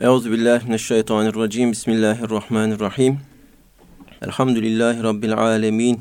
Euzu 0.00 0.32
billahi 0.32 0.66
mineşşeytanirracim. 0.66 1.72
Bismillahirrahmanirrahim. 1.72 3.20
Elhamdülillahi 4.22 5.02
rabbil 5.02 5.34
alamin. 5.38 6.00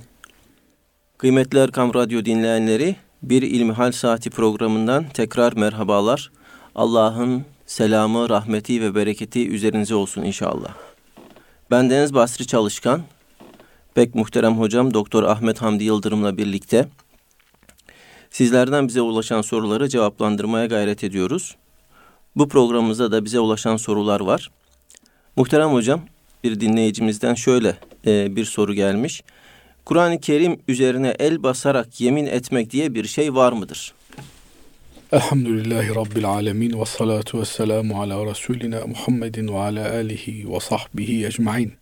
Kıymetli 1.17 1.59
Erkam 1.59 1.93
Radyo 1.93 2.25
dinleyenleri, 2.25 2.95
bir 3.23 3.42
İlmihal 3.42 3.92
Saati 3.92 4.29
programından 4.29 5.05
tekrar 5.13 5.53
merhabalar. 5.53 6.31
Allah'ın 6.75 7.45
selamı, 7.66 8.29
rahmeti 8.29 8.81
ve 8.81 8.95
bereketi 8.95 9.50
üzerinize 9.50 9.96
olsun 9.96 10.23
inşallah. 10.23 10.75
Ben 11.71 11.89
Deniz 11.89 12.14
Basri 12.14 12.48
Çalışkan, 12.48 13.02
pek 13.93 14.16
muhterem 14.16 14.59
hocam 14.59 14.93
Doktor 14.93 15.23
Ahmet 15.23 15.62
Hamdi 15.62 15.84
Yıldırım'la 15.84 16.38
birlikte 16.38 16.88
sizlerden 18.30 18.88
bize 18.88 19.02
ulaşan 19.02 19.41
soruları 19.41 19.89
cevaplandırmaya 19.89 20.66
gayret 20.66 21.04
ediyoruz. 21.04 21.55
Bu 22.36 22.49
programımızda 22.49 23.11
da 23.11 23.25
bize 23.25 23.39
ulaşan 23.39 23.77
sorular 23.77 24.20
var. 24.20 24.52
Muhterem 25.35 25.70
hocam, 25.70 26.02
bir 26.44 26.59
dinleyicimizden 26.59 27.34
şöyle 27.34 27.77
e, 28.08 28.35
bir 28.35 28.45
soru 28.45 28.73
gelmiş. 28.73 29.23
Kur'an-ı 29.85 30.20
Kerim 30.20 30.59
üzerine 30.67 31.16
el 31.20 31.44
basarak 31.44 32.02
yemin 32.02 32.25
etmek 32.25 32.71
diye 32.71 32.95
bir 32.95 33.05
şey 33.05 33.35
var 33.35 33.52
mıdır? 33.52 33.94
Elhamdülillahi 35.11 35.95
Rabbil 35.95 36.25
alemin 36.25 36.80
ve 36.80 36.85
salatu 36.85 37.39
ve 37.39 37.45
selamu 37.45 38.02
ala 38.02 38.25
Resulina 38.25 38.88
Muhammedin 38.88 39.47
ve 39.47 39.59
ala 39.59 39.91
alihi 39.91 40.53
ve 40.53 40.59
sahbihi 40.59 41.25
ecmain. 41.25 41.73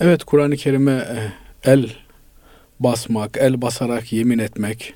Evet 0.00 0.24
Kur'an-ı 0.24 0.56
Kerim'e 0.56 0.92
e, 0.92 1.32
el 1.70 1.90
basmak, 2.80 3.36
el 3.36 3.62
basarak 3.62 4.12
yemin 4.12 4.38
etmek 4.38 4.94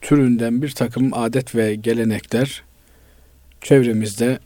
türünden 0.00 0.62
bir 0.62 0.70
takım 0.70 1.14
adet 1.14 1.54
ve 1.54 1.74
gelenekler 1.74 2.62
çevremizde 3.62 4.38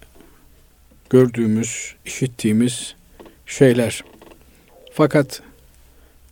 gördüğümüz, 1.10 1.94
işittiğimiz 2.06 2.94
şeyler. 3.46 4.04
Fakat 4.92 5.42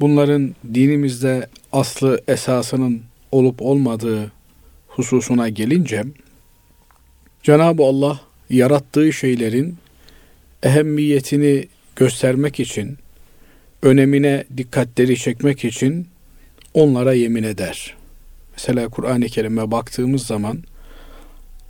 bunların 0.00 0.54
dinimizde 0.74 1.48
aslı 1.72 2.20
esasının 2.28 3.02
olup 3.32 3.62
olmadığı 3.62 4.32
hususuna 4.88 5.48
gelince 5.48 6.04
Cenab-ı 7.42 7.82
Allah 7.82 8.20
yarattığı 8.50 9.12
şeylerin 9.12 9.76
ehemmiyetini 10.62 11.68
göstermek 11.96 12.60
için, 12.60 12.98
önemine 13.82 14.44
dikkatleri 14.56 15.16
çekmek 15.16 15.64
için 15.64 16.08
onlara 16.74 17.12
yemin 17.12 17.42
eder. 17.42 17.94
Mesela 18.52 18.88
Kur'an-ı 18.88 19.26
Kerim'e 19.26 19.70
baktığımız 19.70 20.26
zaman 20.26 20.62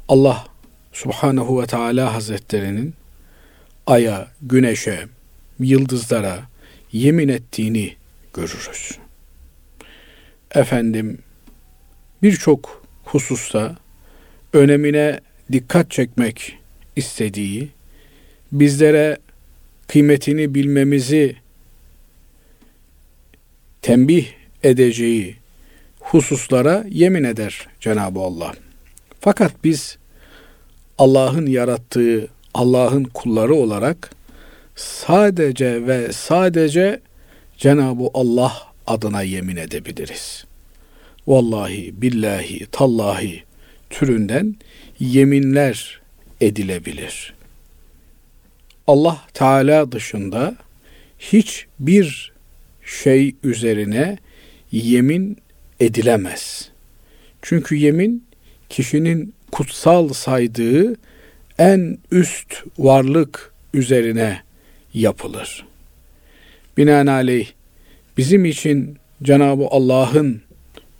Allah 0.08 0.44
Subhanahu 0.92 1.62
ve 1.62 1.66
Teala 1.66 2.14
Hazretlerinin 2.14 2.94
aya, 3.86 4.28
güneşe, 4.42 5.06
yıldızlara 5.60 6.42
yemin 6.92 7.28
ettiğini 7.28 7.94
görürüz. 8.34 8.98
Efendim 10.54 11.18
birçok 12.22 12.86
hususta 13.04 13.76
önemine 14.52 15.20
dikkat 15.52 15.90
çekmek 15.90 16.58
istediği, 16.96 17.68
bizlere 18.52 19.18
kıymetini 19.88 20.54
bilmemizi 20.54 21.36
tembih 23.82 24.26
edeceği 24.62 25.36
hususlara 26.00 26.84
yemin 26.88 27.24
eder 27.24 27.66
Cenab-ı 27.80 28.20
Allah. 28.20 28.54
Fakat 29.20 29.52
biz 29.64 29.98
Allah'ın 31.00 31.46
yarattığı 31.46 32.28
Allah'ın 32.54 33.04
kulları 33.04 33.54
olarak 33.54 34.10
sadece 34.76 35.86
ve 35.86 36.12
sadece 36.12 37.00
Cenab-ı 37.58 38.10
Allah 38.14 38.52
adına 38.86 39.22
yemin 39.22 39.56
edebiliriz. 39.56 40.44
Vallahi, 41.26 42.02
billahi, 42.02 42.66
tallahi 42.72 43.42
türünden 43.90 44.56
yeminler 44.98 46.00
edilebilir. 46.40 47.34
Allah 48.86 49.18
Teala 49.34 49.92
dışında 49.92 50.56
hiçbir 51.18 52.32
şey 52.84 53.34
üzerine 53.44 54.18
yemin 54.72 55.38
edilemez. 55.80 56.70
Çünkü 57.42 57.76
yemin 57.76 58.24
kişinin 58.68 59.34
kutsal 59.52 60.08
saydığı 60.08 60.96
en 61.58 61.98
üst 62.10 62.54
varlık 62.78 63.52
üzerine 63.74 64.42
yapılır. 64.94 65.66
Binaenaleyh 66.76 67.48
bizim 68.16 68.44
için 68.44 68.98
Cenab-ı 69.22 69.66
Allah'ın 69.70 70.42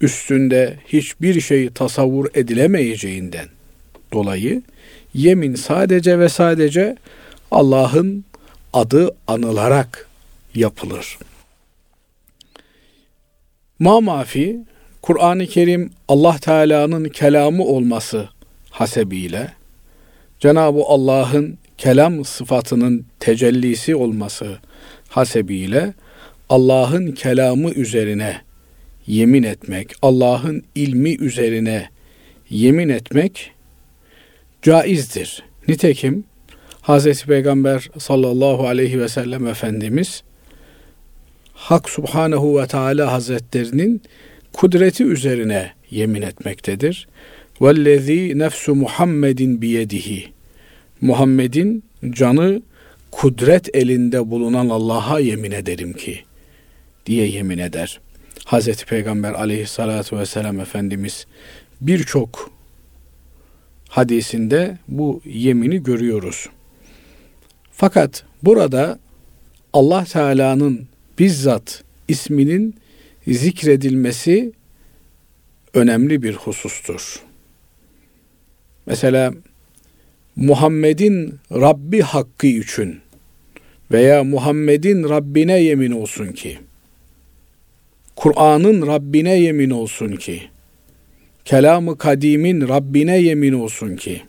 üstünde 0.00 0.76
hiçbir 0.86 1.40
şey 1.40 1.70
tasavvur 1.70 2.26
edilemeyeceğinden 2.34 3.48
dolayı 4.12 4.62
yemin 5.14 5.54
sadece 5.54 6.18
ve 6.18 6.28
sadece 6.28 6.96
Allah'ın 7.50 8.24
adı 8.72 9.16
anılarak 9.26 10.08
yapılır. 10.54 11.18
Ma 13.78 14.00
mafi 14.00 14.60
Kur'an-ı 15.02 15.46
Kerim 15.46 15.90
Allah 16.08 16.38
Teala'nın 16.38 17.08
kelamı 17.08 17.64
olması 17.64 18.28
hasebiyle 18.80 19.48
Cenab-ı 20.40 20.82
Allah'ın 20.86 21.58
kelam 21.78 22.24
sıfatının 22.24 23.04
tecellisi 23.20 23.96
olması 23.96 24.58
hasebiyle 25.08 25.94
Allah'ın 26.48 27.12
kelamı 27.12 27.70
üzerine 27.70 28.40
yemin 29.06 29.42
etmek, 29.42 29.92
Allah'ın 30.02 30.62
ilmi 30.74 31.14
üzerine 31.14 31.88
yemin 32.50 32.88
etmek 32.88 33.52
caizdir. 34.62 35.42
Nitekim 35.68 36.24
Hz. 36.82 37.24
Peygamber 37.24 37.88
sallallahu 37.98 38.66
aleyhi 38.66 39.00
ve 39.00 39.08
sellem 39.08 39.46
Efendimiz 39.46 40.22
Hak 41.54 41.90
Subhanehu 41.90 42.60
ve 42.60 42.66
Teala 42.66 43.12
Hazretlerinin 43.12 44.02
kudreti 44.52 45.04
üzerine 45.04 45.72
yemin 45.90 46.22
etmektedir. 46.22 47.08
Vellezî 47.60 48.38
nefsu 48.38 48.74
Muhammedin 48.74 49.62
biyedihi. 49.62 50.28
Muhammed'in 51.00 51.84
canı 52.10 52.62
kudret 53.10 53.76
elinde 53.76 54.30
bulunan 54.30 54.68
Allah'a 54.68 55.20
yemin 55.20 55.50
ederim 55.50 55.92
ki 55.92 56.20
diye 57.06 57.26
yemin 57.26 57.58
eder. 57.58 58.00
Hazreti 58.44 58.86
Peygamber 58.86 59.32
aleyhissalatu 59.32 60.18
vesselam 60.18 60.60
Efendimiz 60.60 61.26
birçok 61.80 62.50
hadisinde 63.88 64.78
bu 64.88 65.20
yemini 65.24 65.82
görüyoruz. 65.82 66.48
Fakat 67.72 68.24
burada 68.42 68.98
Allah 69.72 70.04
Teala'nın 70.04 70.88
bizzat 71.18 71.84
isminin 72.08 72.74
zikredilmesi 73.26 74.52
önemli 75.74 76.22
bir 76.22 76.34
husustur. 76.34 77.29
Mesela 78.90 79.34
Muhammed'in 80.36 81.34
Rabbi 81.52 82.00
hakkı 82.00 82.46
için 82.46 82.98
veya 83.92 84.24
Muhammed'in 84.24 85.08
Rabbine 85.08 85.60
yemin 85.62 85.90
olsun 85.90 86.26
ki, 86.32 86.58
Kur'an'ın 88.16 88.86
Rabbine 88.86 89.40
yemin 89.40 89.70
olsun 89.70 90.16
ki, 90.16 90.42
kelamı 91.44 91.98
kadimin 91.98 92.68
Rabbine 92.68 93.18
yemin 93.18 93.52
olsun 93.52 93.96
ki 93.96 94.22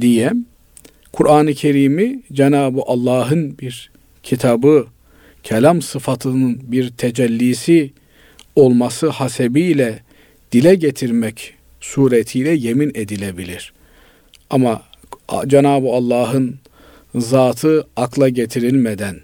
diye 0.00 0.32
Kur'an-ı 1.12 1.54
Kerim'i 1.54 2.22
Cenab-ı 2.32 2.80
Allah'ın 2.86 3.58
bir 3.58 3.90
kitabı, 4.22 4.86
kelam 5.42 5.82
sıfatının 5.82 6.60
bir 6.62 6.90
tecellisi 6.90 7.90
olması 8.56 9.08
hasebiyle 9.08 10.02
dile 10.52 10.74
getirmek 10.74 11.59
suretiyle 11.80 12.50
yemin 12.50 12.92
edilebilir. 12.94 13.72
Ama 14.50 14.82
Cenab-ı 15.46 15.88
Allah'ın 15.88 16.58
zatı 17.14 17.86
akla 17.96 18.28
getirilmeden, 18.28 19.20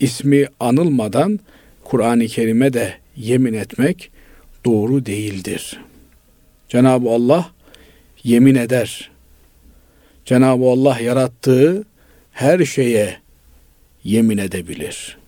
ismi 0.00 0.46
anılmadan 0.60 1.40
Kur'an-ı 1.84 2.26
Kerim'e 2.26 2.72
de 2.72 2.94
yemin 3.16 3.54
etmek 3.54 4.10
doğru 4.64 5.06
değildir. 5.06 5.80
Cenab-ı 6.68 7.10
Allah 7.10 7.50
yemin 8.24 8.54
eder. 8.54 9.10
Cenab-ı 10.24 10.64
Allah 10.64 11.00
yarattığı 11.00 11.84
her 12.32 12.64
şeye 12.64 13.16
yemin 14.04 14.38
edebilir. 14.38 15.18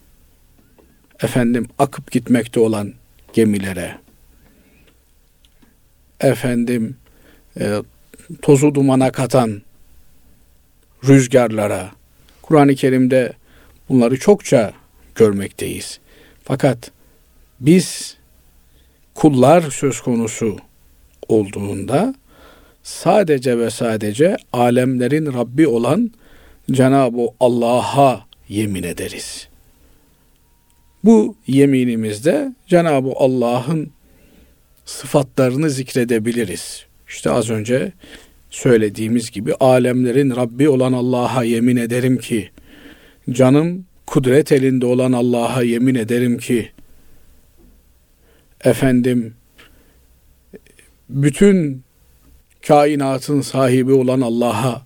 Efendim 1.22 1.68
akıp 1.78 2.10
gitmekte 2.10 2.60
olan 2.60 2.92
gemilere, 3.32 3.98
efendim 6.20 6.96
e, 7.60 7.82
tozu 8.42 8.74
dumana 8.74 9.12
katan 9.12 9.62
rüzgarlara. 11.04 11.90
Kur'an-ı 12.42 12.74
Kerim'de 12.74 13.32
bunları 13.88 14.18
çokça 14.18 14.72
görmekteyiz. 15.14 16.00
Fakat 16.44 16.90
biz 17.60 18.16
kullar 19.14 19.70
söz 19.70 20.00
konusu 20.00 20.56
olduğunda 21.28 22.14
sadece 22.82 23.58
ve 23.58 23.70
sadece 23.70 24.36
alemlerin 24.52 25.26
Rabbi 25.26 25.68
olan 25.68 26.10
Cenab-ı 26.70 27.28
Allah'a 27.40 28.26
yemin 28.48 28.82
ederiz. 28.82 29.48
Bu 31.04 31.36
yeminimizde 31.46 32.54
Cenab-ı 32.66 33.12
Allah'ın 33.16 33.90
sıfatlarını 34.88 35.70
zikredebiliriz. 35.70 36.86
İşte 37.08 37.30
az 37.30 37.50
önce 37.50 37.92
söylediğimiz 38.50 39.30
gibi 39.30 39.54
alemlerin 39.54 40.36
Rabbi 40.36 40.68
olan 40.68 40.92
Allah'a 40.92 41.44
yemin 41.44 41.76
ederim 41.76 42.18
ki 42.18 42.50
canım 43.30 43.84
kudret 44.06 44.52
elinde 44.52 44.86
olan 44.86 45.12
Allah'a 45.12 45.62
yemin 45.62 45.94
ederim 45.94 46.38
ki 46.38 46.70
efendim 48.64 49.34
bütün 51.08 51.82
kainatın 52.66 53.40
sahibi 53.40 53.92
olan 53.92 54.20
Allah'a 54.20 54.82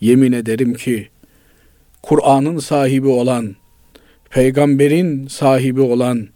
yemin 0.00 0.32
ederim 0.32 0.74
ki 0.74 1.08
Kur'an'ın 2.02 2.58
sahibi 2.58 3.08
olan 3.08 3.56
peygamberin 4.30 5.26
sahibi 5.26 5.80
olan 5.80 6.28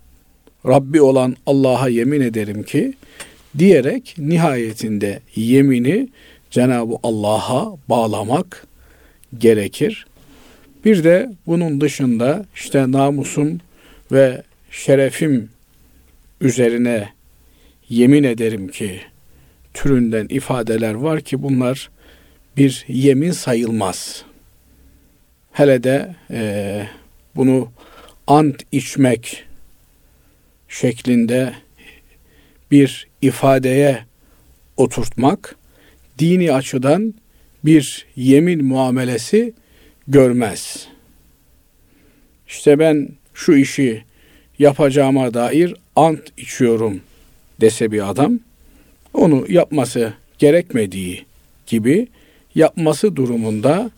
Rabbi 0.66 1.02
olan 1.02 1.36
Allah'a 1.46 1.88
yemin 1.88 2.20
ederim 2.20 2.62
ki 2.62 2.97
diyerek 3.58 4.14
nihayetinde 4.18 5.20
yemini 5.36 6.08
Cenab-ı 6.50 6.94
Allah'a 7.02 7.76
bağlamak 7.88 8.66
gerekir. 9.38 10.06
Bir 10.84 11.04
de 11.04 11.30
bunun 11.46 11.80
dışında 11.80 12.46
işte 12.54 12.92
namusum 12.92 13.60
ve 14.12 14.42
şerefim 14.70 15.50
üzerine 16.40 17.08
yemin 17.88 18.24
ederim 18.24 18.68
ki 18.68 19.00
türünden 19.74 20.26
ifadeler 20.30 20.94
var 20.94 21.20
ki 21.20 21.42
bunlar 21.42 21.90
bir 22.56 22.84
yemin 22.88 23.30
sayılmaz. 23.30 24.24
Hele 25.52 25.82
de 25.82 26.14
e, 26.30 26.82
bunu 27.36 27.68
ant 28.26 28.62
içmek 28.72 29.44
şeklinde 30.68 31.52
bir 32.70 33.06
ifadeye 33.22 34.04
oturtmak 34.76 35.56
dini 36.18 36.52
açıdan 36.52 37.14
bir 37.64 38.06
yemin 38.16 38.64
muamelesi 38.64 39.54
görmez. 40.08 40.88
İşte 42.48 42.78
ben 42.78 43.08
şu 43.34 43.56
işi 43.56 44.04
yapacağıma 44.58 45.34
dair 45.34 45.74
ant 45.96 46.38
içiyorum 46.38 47.00
dese 47.60 47.92
bir 47.92 48.10
adam 48.10 48.40
onu 49.14 49.44
yapması 49.48 50.12
gerekmediği 50.38 51.24
gibi 51.66 52.08
yapması 52.54 53.16
durumunda 53.16 53.90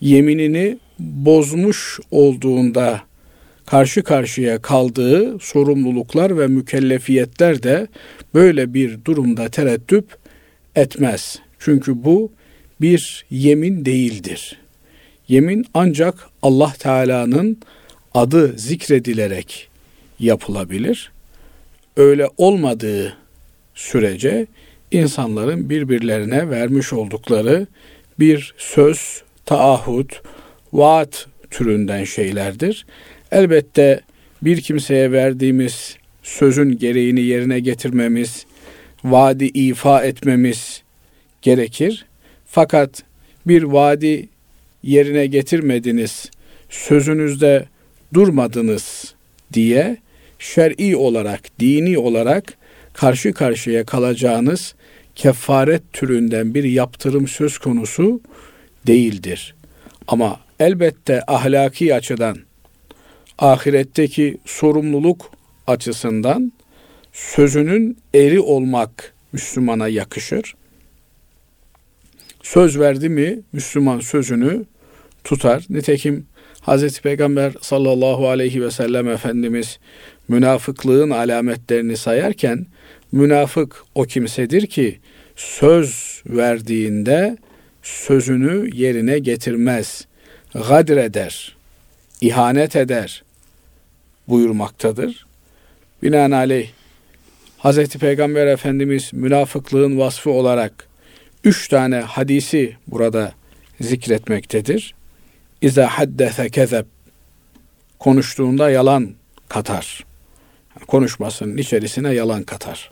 yeminini 0.00 0.78
bozmuş 0.98 2.00
olduğunda 2.10 3.00
karşı 3.72 4.02
karşıya 4.02 4.62
kaldığı 4.62 5.38
sorumluluklar 5.38 6.38
ve 6.38 6.46
mükellefiyetler 6.46 7.62
de 7.62 7.86
böyle 8.34 8.74
bir 8.74 9.04
durumda 9.04 9.48
tereddüt 9.48 10.04
etmez. 10.76 11.38
Çünkü 11.58 12.04
bu 12.04 12.32
bir 12.80 13.24
yemin 13.30 13.84
değildir. 13.84 14.58
Yemin 15.28 15.66
ancak 15.74 16.14
Allah 16.42 16.72
Teala'nın 16.78 17.60
adı 18.14 18.58
zikredilerek 18.58 19.68
yapılabilir. 20.18 21.12
Öyle 21.96 22.28
olmadığı 22.36 23.16
sürece 23.74 24.46
insanların 24.90 25.70
birbirlerine 25.70 26.50
vermiş 26.50 26.92
oldukları 26.92 27.66
bir 28.18 28.54
söz, 28.58 29.22
taahhüt, 29.46 30.20
vaat 30.72 31.26
türünden 31.50 32.04
şeylerdir. 32.04 32.86
Elbette 33.32 34.00
bir 34.42 34.60
kimseye 34.60 35.12
verdiğimiz 35.12 35.96
sözün 36.22 36.78
gereğini 36.78 37.20
yerine 37.20 37.60
getirmemiz, 37.60 38.46
vaadi 39.04 39.44
ifa 39.44 40.04
etmemiz 40.04 40.82
gerekir. 41.42 42.06
Fakat 42.46 43.02
bir 43.46 43.62
vaadi 43.62 44.28
yerine 44.82 45.26
getirmediniz, 45.26 46.30
sözünüzde 46.70 47.64
durmadınız 48.14 49.14
diye 49.52 49.96
şer'i 50.38 50.96
olarak, 50.96 51.60
dini 51.60 51.98
olarak 51.98 52.54
karşı 52.92 53.32
karşıya 53.32 53.84
kalacağınız 53.84 54.74
kefaret 55.14 55.92
türünden 55.92 56.54
bir 56.54 56.64
yaptırım 56.64 57.28
söz 57.28 57.58
konusu 57.58 58.20
değildir. 58.86 59.54
Ama 60.08 60.40
elbette 60.60 61.22
ahlaki 61.26 61.94
açıdan 61.94 62.36
ahiretteki 63.42 64.38
sorumluluk 64.44 65.30
açısından 65.66 66.52
sözünün 67.12 67.98
eri 68.14 68.40
olmak 68.40 69.14
Müslümana 69.32 69.88
yakışır. 69.88 70.54
Söz 72.42 72.78
verdi 72.78 73.08
mi 73.08 73.40
Müslüman 73.52 74.00
sözünü 74.00 74.64
tutar. 75.24 75.66
Nitekim 75.70 76.26
Hazreti 76.60 77.02
Peygamber 77.02 77.52
sallallahu 77.60 78.28
aleyhi 78.28 78.62
ve 78.62 78.70
sellem 78.70 79.08
Efendimiz 79.08 79.78
münafıklığın 80.28 81.10
alametlerini 81.10 81.96
sayarken 81.96 82.66
münafık 83.12 83.84
o 83.94 84.02
kimsedir 84.02 84.66
ki 84.66 84.98
söz 85.36 86.22
verdiğinde 86.26 87.36
sözünü 87.82 88.70
yerine 88.76 89.18
getirmez, 89.18 90.06
gadreder, 90.54 91.56
ihanet 92.20 92.76
eder 92.76 93.22
buyurmaktadır. 94.32 95.26
Binaenaleyh 96.02 96.68
Hz. 97.58 97.88
Peygamber 97.88 98.46
Efendimiz 98.46 99.10
münafıklığın 99.12 99.98
vasfı 99.98 100.30
olarak 100.30 100.88
üç 101.44 101.68
tane 101.68 102.00
hadisi 102.00 102.76
burada 102.86 103.32
zikretmektedir. 103.80 104.94
İza 105.62 105.86
haddese 105.86 106.50
kezeb 106.50 106.84
konuştuğunda 107.98 108.70
yalan 108.70 109.14
katar. 109.48 110.04
Konuşmasının 110.86 111.56
içerisine 111.56 112.14
yalan 112.14 112.42
katar. 112.42 112.90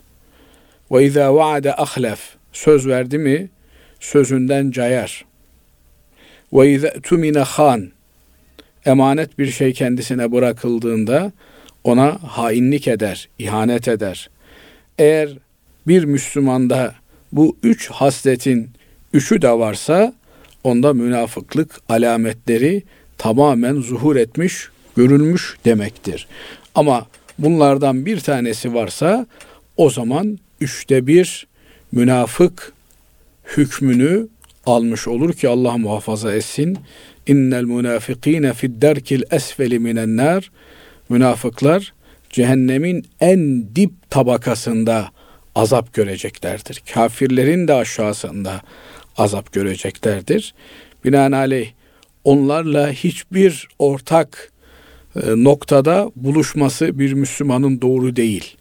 Ve 0.91 1.05
izâ 1.05 1.35
vaade 1.35 1.75
ahlef 1.75 2.19
söz 2.53 2.87
verdi 2.87 3.17
mi 3.17 3.49
sözünden 3.99 4.71
cayar. 4.71 5.25
Ve 6.53 6.71
izâ 6.71 6.91
tumine 7.03 7.39
han 7.39 7.91
emanet 8.85 9.39
bir 9.39 9.51
şey 9.51 9.73
kendisine 9.73 10.31
bırakıldığında 10.31 11.31
ona 11.83 12.17
hainlik 12.23 12.87
eder, 12.87 13.29
ihanet 13.39 13.87
eder. 13.87 14.29
Eğer 14.97 15.37
bir 15.87 16.03
Müslümanda 16.03 16.95
bu 17.31 17.57
üç 17.63 17.89
hasletin 17.89 18.69
üçü 19.13 19.41
de 19.41 19.51
varsa 19.51 20.13
onda 20.63 20.93
münafıklık 20.93 21.81
alametleri 21.89 22.83
tamamen 23.17 23.75
zuhur 23.75 24.15
etmiş, 24.15 24.69
görülmüş 24.97 25.57
demektir. 25.65 26.27
Ama 26.75 27.07
bunlardan 27.39 28.05
bir 28.05 28.19
tanesi 28.19 28.73
varsa 28.73 29.27
o 29.77 29.89
zaman 29.89 30.39
üçte 30.61 31.07
bir 31.07 31.47
münafık 31.91 32.73
hükmünü 33.57 34.27
almış 34.65 35.07
olur 35.07 35.33
ki 35.33 35.49
Allah 35.49 35.77
muhafaza 35.77 36.33
etsin. 36.33 36.77
İnnel 37.27 37.63
münafikine 37.63 38.53
fid 38.53 38.81
derkil 38.81 39.23
esfeli 39.31 39.79
minen 39.79 40.17
nar. 40.17 40.51
Münafıklar 41.09 41.93
cehennemin 42.29 43.05
en 43.19 43.65
dip 43.75 43.91
tabakasında 44.09 45.11
azap 45.55 45.93
göreceklerdir. 45.93 46.83
Kafirlerin 46.93 47.67
de 47.67 47.73
aşağısında 47.73 48.61
azap 49.17 49.53
göreceklerdir. 49.53 50.53
Binaenaleyh 51.05 51.71
onlarla 52.23 52.91
hiçbir 52.91 53.67
ortak 53.79 54.51
e, 55.15 55.19
noktada 55.43 56.11
buluşması 56.15 56.99
bir 56.99 57.13
Müslümanın 57.13 57.81
doğru 57.81 58.15
değil. 58.15 58.57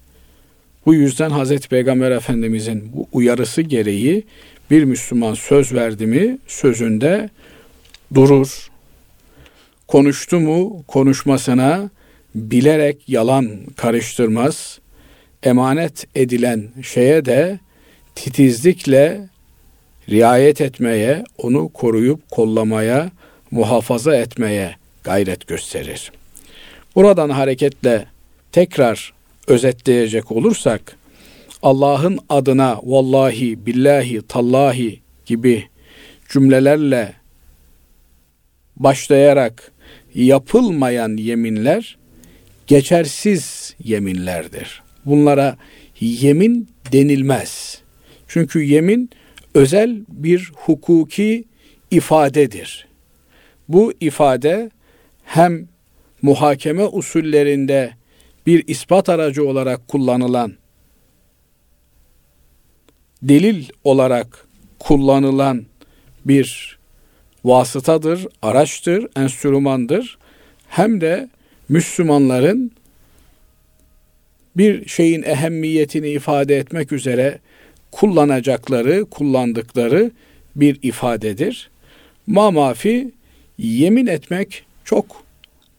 Bu 0.86 0.94
yüzden 0.94 1.30
Hazreti 1.30 1.68
Peygamber 1.68 2.10
Efendimizin 2.10 2.92
bu 2.94 3.08
uyarısı 3.12 3.62
gereği 3.62 4.24
bir 4.70 4.84
Müslüman 4.84 5.34
söz 5.34 5.72
verdi 5.74 6.06
mi 6.06 6.38
sözünde 6.46 7.30
durur. 8.14 8.70
Konuştu 9.88 10.40
mu 10.40 10.84
konuşmasına 10.88 11.90
bilerek 12.34 13.08
yalan 13.08 13.58
karıştırmaz. 13.76 14.78
Emanet 15.42 16.06
edilen 16.14 16.68
şeye 16.82 17.24
de 17.24 17.58
titizlikle 18.14 19.28
riayet 20.08 20.60
etmeye, 20.60 21.24
onu 21.38 21.68
koruyup 21.68 22.30
kollamaya, 22.30 23.10
muhafaza 23.50 24.16
etmeye 24.16 24.76
gayret 25.04 25.46
gösterir. 25.46 26.12
Buradan 26.94 27.30
hareketle 27.30 28.06
tekrar 28.52 29.12
özetleyecek 29.46 30.32
olursak 30.32 30.96
Allah'ın 31.62 32.18
adına 32.28 32.80
vallahi, 32.84 33.66
billahi, 33.66 34.22
tallahi 34.28 35.00
gibi 35.26 35.68
cümlelerle 36.28 37.19
başlayarak 38.80 39.72
yapılmayan 40.14 41.16
yeminler 41.16 41.98
geçersiz 42.66 43.74
yeminlerdir. 43.84 44.82
Bunlara 45.06 45.56
yemin 46.00 46.68
denilmez. 46.92 47.82
Çünkü 48.28 48.62
yemin 48.62 49.10
özel 49.54 50.00
bir 50.08 50.52
hukuki 50.54 51.44
ifadedir. 51.90 52.86
Bu 53.68 53.92
ifade 54.00 54.70
hem 55.24 55.68
muhakeme 56.22 56.84
usullerinde 56.84 57.92
bir 58.46 58.68
ispat 58.68 59.08
aracı 59.08 59.48
olarak 59.48 59.88
kullanılan 59.88 60.52
delil 63.22 63.64
olarak 63.84 64.46
kullanılan 64.78 65.66
bir 66.24 66.78
vasıtadır, 67.44 68.26
araçtır, 68.42 69.06
enstrümandır. 69.16 70.18
Hem 70.68 71.00
de 71.00 71.28
Müslümanların 71.68 72.72
bir 74.56 74.88
şeyin 74.88 75.22
ehemmiyetini 75.22 76.08
ifade 76.08 76.56
etmek 76.56 76.92
üzere 76.92 77.38
kullanacakları, 77.90 79.04
kullandıkları 79.04 80.10
bir 80.56 80.78
ifadedir. 80.82 81.70
Mamafi 82.26 83.12
yemin 83.58 84.06
etmek 84.06 84.64
çok 84.84 85.24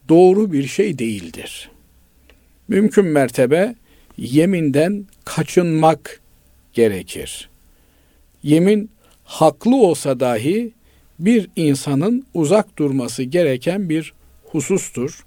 doğru 0.08 0.52
bir 0.52 0.66
şey 0.66 0.98
değildir. 0.98 1.70
Mümkün 2.68 3.04
mertebe 3.04 3.74
yeminden 4.18 5.06
kaçınmak 5.24 6.20
gerekir. 6.72 7.48
Yemin 8.42 8.90
haklı 9.24 9.76
olsa 9.76 10.20
dahi 10.20 10.72
bir 11.24 11.48
insanın 11.56 12.24
uzak 12.34 12.78
durması 12.78 13.22
gereken 13.22 13.88
bir 13.88 14.12
husustur. 14.44 15.24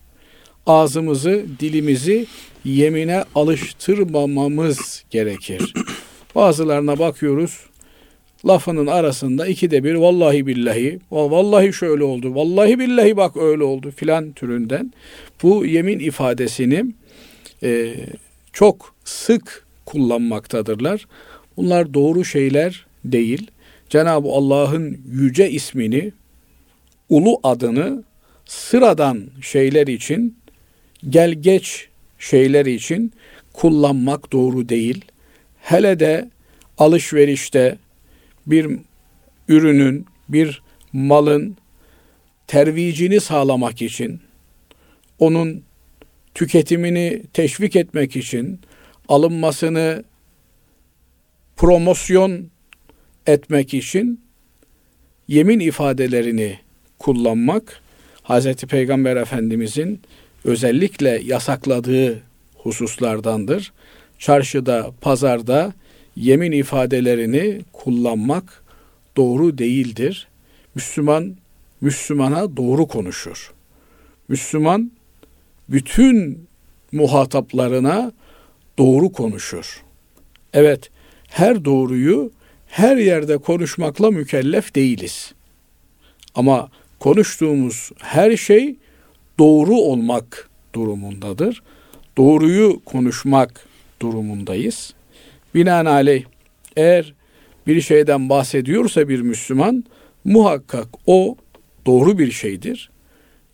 Ağzımızı, 0.67 1.45
dilimizi 1.59 2.25
yemine 2.65 3.23
alıştırmamamız 3.35 5.03
gerekir. 5.09 5.73
Bazılarına 6.35 6.99
bakıyoruz, 6.99 7.59
lafının 8.47 8.87
arasında 8.87 9.47
ikide 9.47 9.83
bir 9.83 9.95
vallahi 9.95 10.47
billahi, 10.47 10.99
vallahi 11.11 11.73
şöyle 11.73 12.03
oldu, 12.03 12.35
vallahi 12.35 12.79
billahi 12.79 13.17
bak 13.17 13.37
öyle 13.37 13.63
oldu 13.63 13.91
filan 13.95 14.31
türünden. 14.31 14.93
Bu 15.43 15.65
yemin 15.65 15.99
ifadesini 15.99 16.85
e, 17.63 17.95
çok 18.53 18.95
sık 19.05 19.65
kullanmaktadırlar. 19.85 21.07
Bunlar 21.57 21.93
doğru 21.93 22.25
şeyler 22.25 22.85
değil. 23.05 23.51
Cenab-ı 23.95 24.27
Allah'ın 24.27 25.01
yüce 25.11 25.51
ismini, 25.51 26.11
ulu 27.09 27.39
adını 27.43 28.03
sıradan 28.45 29.21
şeyler 29.41 29.87
için, 29.87 30.37
gel 31.09 31.31
geç 31.31 31.89
şeyler 32.19 32.65
için 32.65 33.13
kullanmak 33.53 34.31
doğru 34.31 34.69
değil. 34.69 35.05
Hele 35.61 35.99
de 35.99 36.29
alışverişte 36.77 37.77
bir 38.47 38.79
ürünün, 39.47 40.05
bir 40.29 40.61
malın 40.93 41.57
tervicini 42.47 43.21
sağlamak 43.21 43.81
için, 43.81 44.21
onun 45.19 45.63
tüketimini 46.33 47.21
teşvik 47.33 47.75
etmek 47.75 48.15
için, 48.15 48.59
alınmasını 49.07 50.03
promosyon 51.55 52.54
etmek 53.27 53.73
için 53.73 54.21
yemin 55.27 55.59
ifadelerini 55.59 56.59
kullanmak 56.99 57.81
Hz. 58.23 58.55
Peygamber 58.55 59.15
Efendimizin 59.15 60.01
özellikle 60.43 61.21
yasakladığı 61.25 62.23
hususlardandır. 62.57 63.73
Çarşıda, 64.19 64.91
pazarda 65.01 65.73
yemin 66.15 66.51
ifadelerini 66.51 67.61
kullanmak 67.73 68.63
doğru 69.17 69.57
değildir. 69.57 70.27
Müslüman 70.75 71.35
Müslümana 71.81 72.57
doğru 72.57 72.87
konuşur. 72.87 73.53
Müslüman 74.27 74.91
bütün 75.69 76.47
muhataplarına 76.91 78.11
doğru 78.77 79.11
konuşur. 79.11 79.83
Evet, 80.53 80.89
her 81.29 81.65
doğruyu 81.65 82.31
her 82.67 82.97
yerde 82.97 83.37
konuşmakla 83.37 84.11
mükellef 84.11 84.75
değiliz. 84.75 85.33
Ama 86.35 86.69
konuştuğumuz 86.99 87.91
her 87.99 88.37
şey 88.37 88.75
doğru 89.39 89.75
olmak 89.75 90.49
durumundadır. 90.75 91.63
Doğruyu 92.17 92.81
konuşmak 92.85 93.67
durumundayız. 94.01 94.93
Binaenaleyh 95.55 96.23
eğer 96.75 97.13
bir 97.67 97.81
şeyden 97.81 98.29
bahsediyorsa 98.29 99.09
bir 99.09 99.21
Müslüman 99.21 99.83
muhakkak 100.23 100.87
o 101.05 101.35
doğru 101.85 102.17
bir 102.17 102.31
şeydir. 102.31 102.89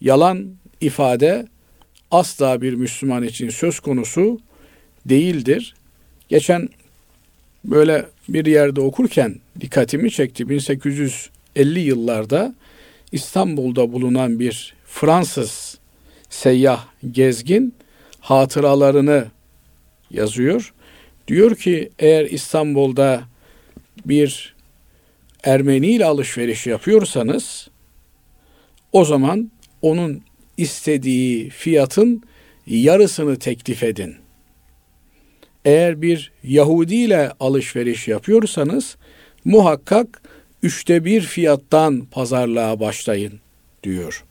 Yalan 0.02 0.56
ifade 0.82 1.48
asla 2.12 2.62
bir 2.62 2.74
Müslüman 2.74 3.24
için 3.24 3.50
söz 3.50 3.80
konusu 3.80 4.40
değildir. 5.06 5.76
Geçen 6.30 6.70
böyle 7.66 8.06
bir 8.30 8.46
yerde 8.46 8.82
okurken 8.82 9.36
dikkatimi 9.60 10.12
çekti. 10.12 10.50
1850 10.50 11.80
yıllarda 11.80 12.56
İstanbul'da 13.12 13.92
bulunan 13.92 14.40
bir 14.40 14.74
Fransız 14.86 15.78
seyyah 16.30 16.86
gezgin 17.12 17.74
hatıralarını 18.20 19.26
yazıyor. 20.12 20.74
Diyor 21.28 21.56
ki 21.56 21.90
eğer 22.00 22.26
İstanbul'da 22.26 23.24
bir 24.06 24.56
Ermeni 25.44 25.88
ile 25.88 26.06
alışveriş 26.06 26.68
yapıyorsanız 26.68 27.68
o 28.92 29.06
zaman 29.06 29.52
onun 29.82 30.22
istediği 30.58 31.50
fiyatın 31.50 32.24
yarısını 32.68 33.40
teklif 33.40 33.84
edin. 33.84 34.21
Eğer 35.66 36.02
bir 36.02 36.32
Yahudi 36.44 36.96
ile 36.96 37.32
alışveriş 37.40 38.08
yapıyorsanız 38.08 38.98
muhakkak 39.46 40.22
üçte 40.64 41.06
bir 41.06 41.22
fiyattan 41.22 42.06
pazarlığa 42.06 42.80
başlayın 42.80 43.40
diyor. 43.84 44.26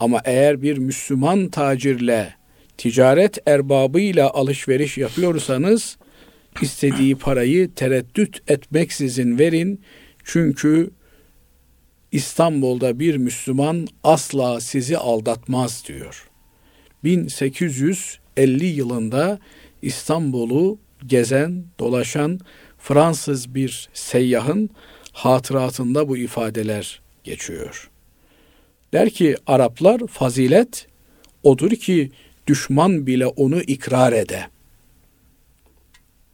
Ama 0.00 0.20
eğer 0.24 0.62
bir 0.62 0.78
Müslüman 0.78 1.48
tacirle, 1.48 2.34
ticaret 2.76 3.38
erbabıyla 3.48 4.30
alışveriş 4.30 4.98
yapıyorsanız 4.98 5.96
istediği 6.62 7.16
parayı 7.16 7.74
tereddüt 7.74 8.50
etmeksizin 8.50 9.38
verin. 9.38 9.80
Çünkü 10.24 10.90
İstanbul'da 12.12 12.98
bir 12.98 13.16
Müslüman 13.16 13.86
asla 14.04 14.60
sizi 14.60 14.98
aldatmaz 14.98 15.84
diyor. 15.88 16.28
1850 17.04 18.66
yılında 18.66 19.38
İstanbul'u 19.82 20.78
gezen, 21.06 21.64
dolaşan 21.80 22.40
Fransız 22.78 23.54
bir 23.54 23.88
seyyahın 23.94 24.70
hatıratında 25.12 26.08
bu 26.08 26.16
ifadeler 26.16 27.00
geçiyor. 27.24 27.90
Der 28.92 29.10
ki 29.10 29.36
Araplar 29.46 30.06
fazilet 30.06 30.86
odur 31.42 31.70
ki 31.70 32.10
düşman 32.46 33.06
bile 33.06 33.26
onu 33.26 33.60
ikrar 33.60 34.12
ede. 34.12 34.46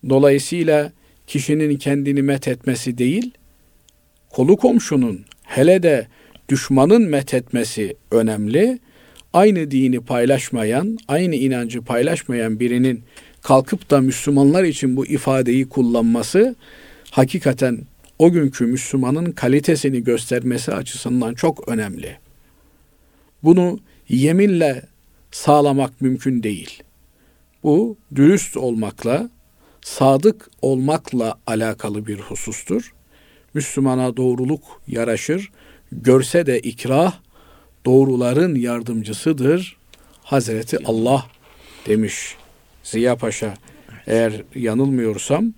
Dolayısıyla 0.08 0.92
kişinin 1.26 1.76
kendini 1.76 2.22
met 2.22 2.48
etmesi 2.48 2.98
değil, 2.98 3.30
kolu 4.30 4.56
komşunun 4.56 5.24
hele 5.42 5.82
de 5.82 6.06
düşmanın 6.48 7.02
met 7.02 7.34
etmesi 7.34 7.96
önemli. 8.10 8.78
Aynı 9.32 9.70
dini 9.70 10.00
paylaşmayan, 10.00 10.98
aynı 11.08 11.34
inancı 11.34 11.82
paylaşmayan 11.82 12.60
birinin 12.60 13.02
kalkıp 13.44 13.90
da 13.90 14.00
Müslümanlar 14.00 14.64
için 14.64 14.96
bu 14.96 15.06
ifadeyi 15.06 15.68
kullanması 15.68 16.54
hakikaten 17.10 17.78
o 18.18 18.32
günkü 18.32 18.66
Müslümanın 18.66 19.32
kalitesini 19.32 20.04
göstermesi 20.04 20.72
açısından 20.72 21.34
çok 21.34 21.68
önemli. 21.68 22.18
Bunu 23.42 23.78
yeminle 24.08 24.82
sağlamak 25.30 26.00
mümkün 26.00 26.42
değil. 26.42 26.82
Bu 27.62 27.96
dürüst 28.14 28.56
olmakla, 28.56 29.30
sadık 29.82 30.50
olmakla 30.62 31.34
alakalı 31.46 32.06
bir 32.06 32.18
husustur. 32.18 32.94
Müslümana 33.54 34.16
doğruluk 34.16 34.62
yaraşır. 34.86 35.50
Görse 35.92 36.46
de 36.46 36.60
ikrah 36.60 37.14
doğruların 37.86 38.54
yardımcısıdır. 38.54 39.76
Hazreti 40.22 40.78
Allah 40.86 41.26
demiş 41.86 42.36
Ziya 42.85 43.17
Paşa. 43.17 43.55
Eğer 44.07 44.43
yanılmıyorsam 44.55 45.53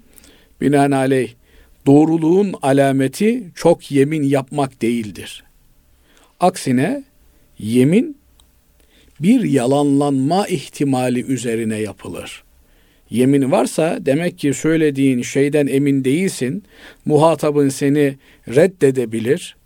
binaenaleyh 0.60 1.32
doğruluğun 1.86 2.54
alameti 2.62 3.44
çok 3.54 3.90
yemin 3.90 4.22
yapmak 4.22 4.82
değildir. 4.82 5.44
Aksine 6.40 7.04
yemin 7.58 8.16
bir 9.20 9.44
yalanlanma 9.44 10.46
ihtimali 10.46 11.24
üzerine 11.24 11.76
yapılır. 11.76 12.44
Yemin 13.10 13.52
varsa 13.52 13.98
demek 14.00 14.38
ki 14.38 14.54
söylediğin 14.54 15.22
şeyden 15.22 15.66
emin 15.66 16.04
değilsin. 16.04 16.62
Muhatabın 17.04 17.68
seni 17.68 18.16
reddedebilir. 18.48 19.56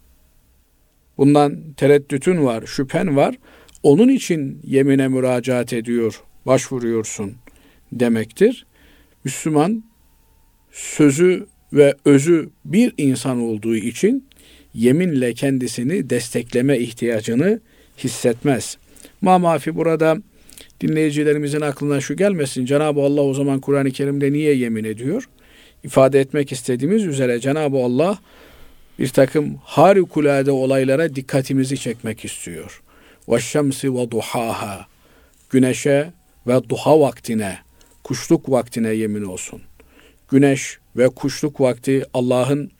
Bundan 1.18 1.58
tereddütün 1.76 2.44
var, 2.44 2.66
şüphen 2.66 3.16
var. 3.16 3.34
Onun 3.82 4.08
için 4.08 4.60
yemine 4.64 5.08
müracaat 5.08 5.72
ediyor, 5.72 6.22
başvuruyorsun 6.46 7.36
demektir. 7.92 8.66
Müslüman 9.24 9.84
sözü 10.72 11.46
ve 11.72 11.94
özü 12.04 12.50
bir 12.64 12.92
insan 12.98 13.40
olduğu 13.40 13.76
için 13.76 14.28
yeminle 14.74 15.34
kendisini 15.34 16.10
destekleme 16.10 16.78
ihtiyacını 16.78 17.60
hissetmez. 17.98 18.78
Ma 19.20 19.58
burada 19.66 20.16
dinleyicilerimizin 20.80 21.60
aklına 21.60 22.00
şu 22.00 22.16
gelmesin. 22.16 22.64
Cenab-ı 22.64 23.00
Allah 23.00 23.22
o 23.22 23.34
zaman 23.34 23.60
Kur'an-ı 23.60 23.90
Kerim'de 23.90 24.32
niye 24.32 24.54
yemin 24.54 24.84
ediyor? 24.84 25.28
İfade 25.84 26.20
etmek 26.20 26.52
istediğimiz 26.52 27.04
üzere 27.04 27.40
Cenab-ı 27.40 27.76
Allah 27.76 28.18
bir 28.98 29.08
takım 29.08 29.56
harikulade 29.64 30.50
olaylara 30.50 31.14
dikkatimizi 31.14 31.76
çekmek 31.78 32.24
istiyor. 32.24 32.82
Ve 33.28 33.40
şemsi 33.40 33.94
ve 33.94 34.10
duhaha. 34.10 34.86
Güneşe 35.50 36.10
ve 36.46 36.68
duha 36.68 37.00
vaktine 37.00 37.58
kuşluk 38.10 38.50
vaktine 38.50 38.88
yemin 38.88 39.22
olsun. 39.22 39.62
Güneş 40.30 40.78
ve 40.96 41.08
kuşluk 41.08 41.60
vakti 41.60 42.04
Allah'ın 42.14 42.70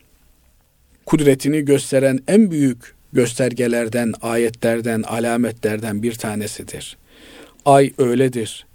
kudretini 1.07 1.65
gösteren 1.65 2.19
en 2.29 2.51
büyük 2.51 2.95
göstergelerden, 3.13 4.15
ayetlerden, 4.23 5.03
alametlerden 5.03 6.03
bir 6.03 6.13
tanesidir. 6.13 6.97
Ay 7.65 7.93
öyledir. 7.99 8.67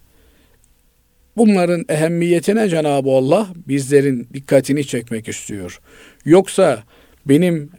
Bunların 1.37 1.85
ehemmiyetine 1.89 2.69
Cenab-ı 2.69 3.09
Allah 3.09 3.47
bizlerin 3.67 4.27
dikkatini 4.33 4.87
çekmek 4.87 5.27
istiyor. 5.27 5.79
Yoksa 6.25 6.83
benim 7.25 7.69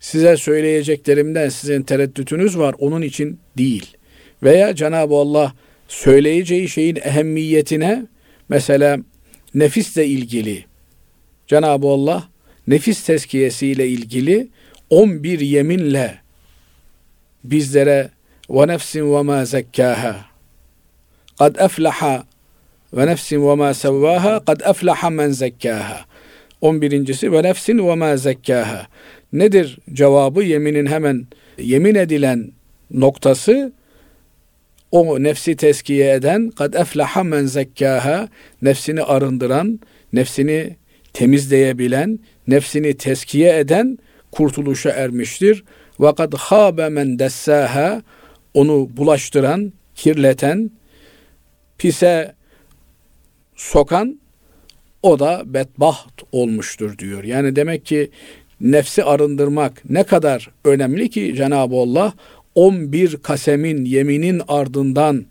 size 0.00 0.36
söyleyeceklerimden 0.36 1.48
sizin 1.48 1.82
tereddütünüz 1.82 2.58
var 2.58 2.74
onun 2.78 3.02
için 3.02 3.38
değil. 3.58 3.96
Veya 4.42 4.74
Cenab-ı 4.74 5.14
Allah 5.14 5.54
söyleyeceği 5.88 6.68
şeyin 6.68 6.96
ehemmiyetine 6.96 8.06
mesela 8.50 8.98
nefisle 9.54 10.06
ilgili 10.06 10.64
Cenab-ı 11.46 11.86
Allah 11.86 12.28
nefis 12.66 13.02
tezkiyesiyle 13.02 13.88
ilgili 13.88 14.48
11 14.90 15.40
yeminle 15.40 16.18
bizlere 17.44 18.10
ve 18.50 18.66
nefsin 18.66 19.14
ve 19.14 19.22
ma 19.22 19.44
zekkaha 19.44 20.24
kad 21.38 21.56
eflaha 21.56 22.24
ve 22.92 23.06
nefsin 23.06 23.48
ve 23.48 23.54
ma 23.54 23.74
sevvaha 23.74 24.44
kad 24.44 24.60
eflaha 24.60 25.10
men 25.10 25.30
zekkaha 25.30 26.04
11.si 26.62 27.32
ve 27.32 27.42
nefsin 27.42 27.88
ve 27.88 27.94
ma 27.94 28.16
zekkaha 28.16 28.86
nedir 29.32 29.78
cevabı? 29.92 30.42
Yeminin 30.42 30.86
hemen 30.86 31.26
yemin 31.58 31.94
edilen 31.94 32.52
noktası 32.90 33.72
o 34.90 35.22
nefsi 35.22 35.56
teskiye 35.56 36.12
eden 36.14 36.50
kad 36.50 36.74
eflaha 36.74 37.22
men 37.24 37.46
zekkaha 37.46 38.28
nefsini 38.62 39.02
arındıran 39.02 39.80
nefsini 40.12 40.76
temizleyebilen 41.12 42.18
nefsini 42.48 42.94
teskiye 42.94 43.58
eden 43.58 43.98
kurtuluşa 44.32 44.90
ermiştir. 44.90 45.64
Ve 46.00 46.14
kad 46.14 46.32
habe 46.34 46.88
men 46.88 47.18
dessaha 47.18 48.02
onu 48.54 48.88
bulaştıran, 48.96 49.72
kirleten, 49.94 50.70
pise 51.78 52.34
sokan 53.56 54.20
o 55.02 55.18
da 55.18 55.42
bedbaht 55.46 56.22
olmuştur 56.32 56.98
diyor. 56.98 57.24
Yani 57.24 57.56
demek 57.56 57.86
ki 57.86 58.10
nefsi 58.60 59.04
arındırmak 59.04 59.82
ne 59.90 60.02
kadar 60.02 60.50
önemli 60.64 61.10
ki 61.10 61.34
Cenab-ı 61.36 61.76
Allah 61.76 62.12
11 62.54 63.16
kasemin 63.16 63.84
yeminin 63.84 64.42
ardından 64.48 65.26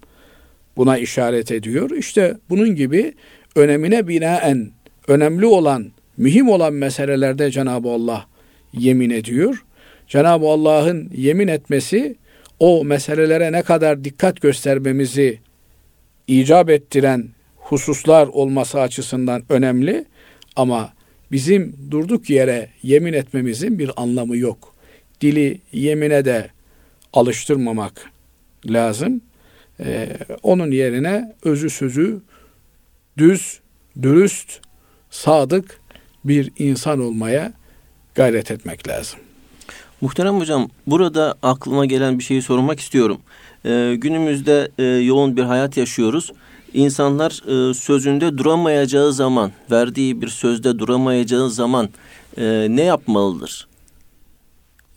buna 0.77 0.97
işaret 0.97 1.51
ediyor. 1.51 1.91
İşte 1.91 2.37
bunun 2.49 2.75
gibi 2.75 3.13
önemine 3.55 4.07
binaen 4.07 4.71
önemli 5.07 5.45
olan, 5.45 5.91
mühim 6.17 6.49
olan 6.49 6.73
meselelerde 6.73 7.51
Cenab-ı 7.51 7.89
Allah 7.89 8.25
yemin 8.73 9.09
ediyor. 9.09 9.63
Cenab-ı 10.07 10.47
Allah'ın 10.47 11.11
yemin 11.15 11.47
etmesi 11.47 12.15
o 12.59 12.85
meselelere 12.85 13.51
ne 13.51 13.61
kadar 13.61 14.03
dikkat 14.03 14.41
göstermemizi 14.41 15.39
icap 16.27 16.69
ettiren 16.69 17.29
hususlar 17.57 18.27
olması 18.27 18.81
açısından 18.81 19.43
önemli 19.49 20.05
ama 20.55 20.93
bizim 21.31 21.75
durduk 21.91 22.29
yere 22.29 22.69
yemin 22.83 23.13
etmemizin 23.13 23.79
bir 23.79 23.91
anlamı 23.95 24.37
yok. 24.37 24.75
Dili 25.21 25.61
yemine 25.71 26.25
de 26.25 26.49
alıştırmamak 27.13 28.11
lazım. 28.65 29.21
Ee, 29.79 30.17
onun 30.43 30.71
yerine 30.71 31.35
özü 31.43 31.69
sözü 31.69 32.21
düz, 33.17 33.59
dürüst, 34.01 34.59
sadık 35.09 35.81
bir 36.25 36.51
insan 36.57 36.99
olmaya 36.99 37.53
gayret 38.15 38.51
etmek 38.51 38.87
lazım. 38.87 39.19
Muhterem 40.01 40.39
hocam 40.39 40.69
burada 40.87 41.35
aklıma 41.43 41.85
gelen 41.85 42.19
bir 42.19 42.23
şeyi 42.23 42.41
sormak 42.41 42.79
istiyorum. 42.79 43.17
Ee, 43.65 43.95
günümüzde 43.97 44.71
e, 44.77 44.83
yoğun 44.83 45.37
bir 45.37 45.43
hayat 45.43 45.77
yaşıyoruz. 45.77 46.31
İnsanlar 46.73 47.31
e, 47.31 47.73
sözünde 47.73 48.37
duramayacağı 48.37 49.13
zaman, 49.13 49.51
verdiği 49.71 50.21
bir 50.21 50.27
sözde 50.27 50.79
duramayacağı 50.79 51.49
zaman 51.49 51.89
e, 52.37 52.67
ne 52.69 52.83
yapmalıdır? 52.83 53.67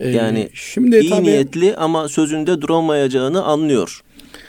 Ee, 0.03 0.09
yani 0.09 0.49
şimdi 0.55 0.99
iyi 0.99 1.11
tabii, 1.11 1.23
niyetli 1.23 1.77
ama 1.77 2.09
sözünde 2.09 2.61
duramayacağını 2.61 3.45
anlıyor. 3.45 4.01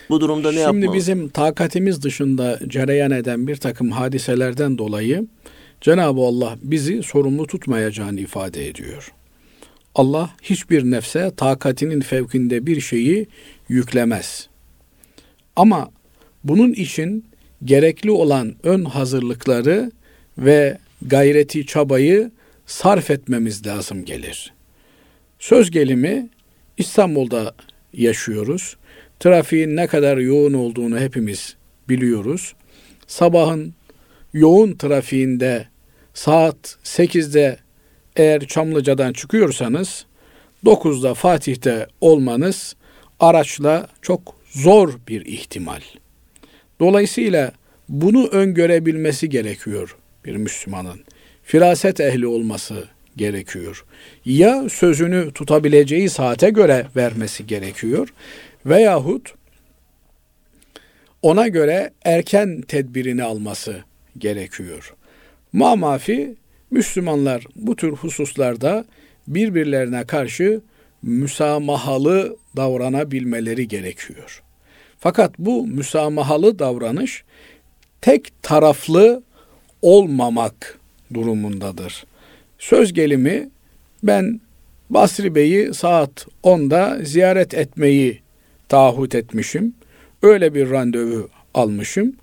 Bu 0.10 0.22
durumda 0.22 0.52
ne 0.52 0.60
yapmalı? 0.60 0.82
Şimdi 0.82 0.98
bizim 0.98 1.30
takatimiz 1.30 2.04
dışında 2.04 2.60
cereyan 2.68 3.12
eden 3.12 3.48
bir 3.48 3.56
takım 3.56 3.92
hadiselerden 3.92 4.78
dolayı 4.78 5.28
Cenab-ı 5.82 6.22
Allah 6.22 6.58
bizi 6.62 7.04
sorumlu 7.04 7.48
tutmayacağını 7.48 8.20
ifade 8.20 8.68
ediyor. 8.68 9.14
Allah 9.96 10.30
hiçbir 10.42 10.84
nefse 10.84 11.32
takatinin 11.38 12.02
fevkinde 12.02 12.66
bir 12.66 12.82
şeyi 12.82 13.28
yüklemez. 13.70 14.48
Ama 15.56 15.92
bunun 16.44 16.74
için 16.74 17.26
gerekli 17.64 18.12
olan 18.12 18.56
ön 18.64 18.86
hazırlıkları 18.86 19.92
ve 20.38 20.78
gayreti 21.02 21.66
çabayı 21.66 22.32
sarf 22.66 23.12
etmemiz 23.12 23.68
lazım 23.68 24.06
gelir. 24.06 24.54
Söz 25.44 25.72
gelimi 25.72 26.30
İstanbul'da 26.78 27.56
yaşıyoruz. 27.94 28.78
Trafiğin 29.20 29.76
ne 29.76 29.88
kadar 29.88 30.18
yoğun 30.18 30.54
olduğunu 30.54 31.00
hepimiz 31.00 31.56
biliyoruz. 31.90 32.54
Sabahın 33.08 33.74
yoğun 34.34 34.74
trafiğinde 34.74 35.68
saat 36.14 36.78
8'de 36.84 37.58
eğer 38.16 38.48
Çamlıca'dan 38.48 39.14
çıkıyorsanız 39.14 40.06
9'da 40.66 41.14
Fatih'te 41.14 41.88
olmanız 42.02 42.76
araçla 43.20 43.88
çok 44.02 44.36
zor 44.50 44.94
bir 45.08 45.26
ihtimal. 45.26 45.82
Dolayısıyla 46.80 47.52
bunu 47.90 48.28
öngörebilmesi 48.28 49.30
gerekiyor 49.30 49.98
bir 50.26 50.36
Müslümanın. 50.36 51.00
Firaset 51.44 52.00
ehli 52.00 52.28
olması 52.28 52.93
gerekiyor. 53.18 53.86
Ya 54.26 54.70
sözünü 54.70 55.32
tutabileceği 55.32 56.10
saate 56.10 56.50
göre 56.50 56.88
vermesi 56.96 57.48
gerekiyor 57.48 58.14
veyahut 58.66 59.34
ona 61.22 61.48
göre 61.48 61.94
erken 62.06 62.62
tedbirini 62.62 63.24
alması 63.24 63.84
gerekiyor. 64.18 64.94
Mamafi 65.54 66.36
Müslümanlar 66.72 67.46
bu 67.56 67.76
tür 67.76 67.92
hususlarda 67.92 68.86
birbirlerine 69.28 70.04
karşı 70.06 70.62
müsamahalı 71.02 72.38
davranabilmeleri 72.58 73.68
gerekiyor. 73.68 74.44
Fakat 75.00 75.40
bu 75.40 75.68
müsamahalı 75.68 76.60
davranış 76.60 77.24
tek 78.02 78.44
taraflı 78.44 79.24
olmamak 79.82 80.80
durumundadır. 81.14 82.06
Söz 82.64 82.94
gelimi 82.94 83.50
Ben 84.04 84.42
Basri 84.90 85.36
Bey'i 85.36 85.74
saat 85.74 86.28
10'da 86.44 87.00
ziyaret 87.04 87.54
etmeyi 87.54 88.20
taahhüt 88.70 89.16
etmişim. 89.16 89.74
Öyle 90.22 90.54
bir 90.54 90.70
randevu 90.70 91.30
almışım. 91.54 92.16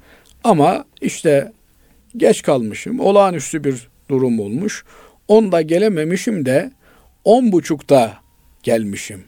Ama 0.44 0.84
işte 1.00 1.52
geç 2.16 2.42
kalmışım. 2.42 3.00
Olağanüstü 3.00 3.64
bir 3.64 3.88
durum 4.08 4.40
olmuş. 4.40 4.84
10'da 5.28 5.62
gelememişim 5.62 6.46
de 6.46 6.72
on 7.24 7.52
buçukta 7.52 8.18
gelmişim. 8.62 9.24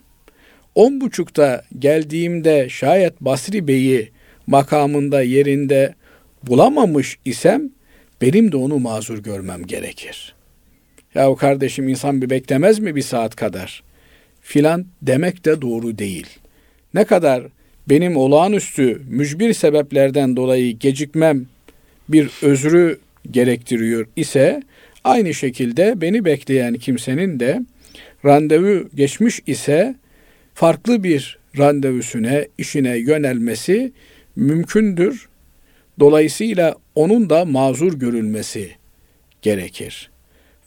On 0.75 1.01
buçukta 1.01 1.64
geldiğimde 1.79 2.68
şayet 2.68 3.20
Basri 3.20 3.68
Bey'i 3.68 4.11
makamında 4.46 5.22
yerinde 5.22 5.94
bulamamış 6.42 7.18
isem 7.25 7.70
benim 8.22 8.53
de 8.53 8.57
onu 8.57 8.79
mazur 8.79 9.18
görmem 9.18 9.66
gerekir. 9.66 10.35
Ya 11.14 11.35
kardeşim 11.35 11.88
insan 11.88 12.22
bir 12.22 12.31
beklemez 12.31 12.79
mi 12.79 12.96
bir 12.96 13.03
saat 13.03 13.37
kadar? 13.37 13.83
Filan 14.40 14.87
demek 15.03 15.44
de 15.44 15.62
doğru 15.62 15.98
değil. 15.98 16.27
Ne 16.94 17.05
kadar 17.05 17.44
benim 17.88 18.16
olağanüstü 18.16 19.03
mücbir 19.09 19.53
sebeplerden 19.53 20.37
dolayı 20.37 20.79
gecikmem 20.79 21.46
bir 22.09 22.31
özrü 22.42 22.98
gerektiriyor 23.31 24.07
ise 24.16 24.62
aynı 25.05 25.35
şekilde 25.35 26.01
beni 26.01 26.25
bekleyen 26.25 26.75
kimsenin 26.75 27.40
de 27.40 27.61
randevu 28.25 28.88
geçmiş 28.94 29.40
ise 29.46 29.94
farklı 30.55 31.05
bir 31.05 31.38
randevusuna, 31.59 32.44
işine 32.59 32.96
yönelmesi 32.96 33.92
mümkündür. 34.37 35.29
Dolayısıyla 36.01 36.75
onun 36.94 37.31
da 37.31 37.44
mazur 37.44 37.98
görülmesi 37.98 38.70
gerekir. 39.42 40.12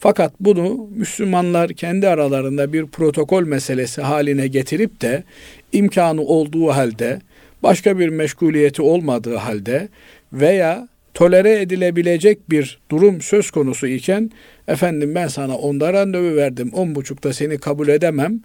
Fakat 0.06 0.34
bunu 0.39 0.89
Müslümanlar 0.96 1.74
kendi 1.74 2.08
aralarında 2.08 2.74
bir 2.74 2.86
protokol 2.86 3.44
meselesi 3.44 4.02
haline 4.02 4.48
getirip 4.48 5.02
de 5.02 5.24
imkanı 5.72 6.22
olduğu 6.22 6.68
halde, 6.68 7.22
başka 7.63 8.00
bir 8.00 8.10
meşguliyeti 8.10 8.82
olmadığı 8.82 9.36
halde 9.36 9.89
veya 10.34 10.88
tolere 11.13 11.62
edilebilecek 11.62 12.50
bir 12.50 12.80
durum 12.91 13.22
söz 13.22 13.52
konusu 13.52 13.88
iken 13.88 14.32
efendim 14.68 15.15
ben 15.15 15.28
sana 15.28 15.58
onda 15.58 15.94
randevu 15.94 16.36
verdim 16.36 16.72
on 16.74 16.96
buçukta 16.96 17.34
seni 17.34 17.58
kabul 17.58 17.88
edemem 17.88 18.39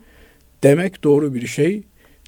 demek 0.63 1.05
doğru 1.05 1.35
bir 1.35 1.47
şey 1.47 1.83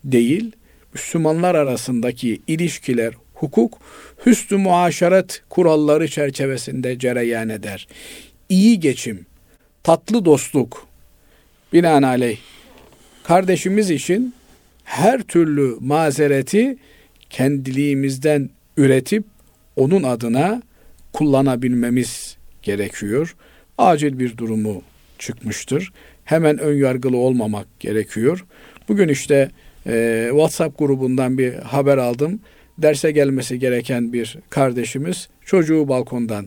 değil. 0.04 0.52
Müslümanlar 0.94 1.54
arasındaki 1.54 2.42
ilişkiler, 2.46 3.14
hukuk, 3.34 3.78
hüsnü 4.26 4.56
muaşeret 4.56 5.42
kuralları 5.48 6.08
çerçevesinde 6.08 6.98
cereyan 6.98 7.48
eder. 7.48 7.86
İyi 8.52 8.80
geçim, 8.80 9.26
tatlı 9.82 10.24
dostluk, 10.24 10.86
binaenaleyh 11.72 12.38
kardeşimiz 13.24 13.90
için 13.90 14.34
her 14.84 15.22
türlü 15.22 15.76
mazereti 15.80 16.76
kendiliğimizden 17.30 18.50
üretip 18.76 19.24
onun 19.76 20.02
adına 20.02 20.62
kullanabilmemiz 21.12 22.36
gerekiyor. 22.62 23.36
Acil 23.78 24.18
bir 24.18 24.36
durumu 24.36 24.82
çıkmıştır. 25.18 25.92
Hemen 26.24 26.58
ön 26.58 26.76
yargılı 26.76 27.16
olmamak 27.16 27.80
gerekiyor. 27.80 28.44
Bugün 28.88 29.08
işte 29.08 29.50
e, 29.86 30.26
WhatsApp 30.30 30.78
grubundan 30.78 31.38
bir 31.38 31.54
haber 31.54 31.98
aldım. 31.98 32.40
Derse 32.78 33.10
gelmesi 33.10 33.58
gereken 33.58 34.12
bir 34.12 34.38
kardeşimiz 34.50 35.28
çocuğu 35.44 35.88
balkondan 35.88 36.46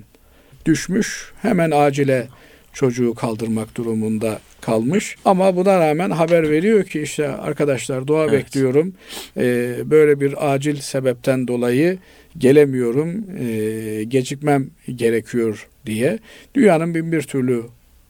düşmüş. 0.66 1.32
Hemen 1.42 1.72
acile 1.72 2.28
çocuğu 2.74 3.14
kaldırmak 3.14 3.76
durumunda 3.76 4.40
kalmış. 4.62 5.16
Ama 5.26 5.56
buna 5.56 5.80
rağmen 5.80 6.10
haber 6.10 6.50
veriyor 6.50 6.84
ki 6.84 7.02
işte 7.02 7.28
arkadaşlar 7.28 8.08
dua 8.08 8.24
evet. 8.24 8.34
bekliyorum. 8.34 8.94
Ee, 9.38 9.76
böyle 9.86 10.20
bir 10.20 10.54
acil 10.54 10.76
sebepten 10.76 11.48
dolayı 11.48 11.98
gelemiyorum. 12.38 13.26
Ee, 13.40 14.04
gecikmem 14.04 14.70
gerekiyor 14.96 15.68
diye. 15.86 16.20
Dünyanın 16.56 16.96
bin 16.96 17.12
bir 17.12 17.22
türlü 17.22 17.64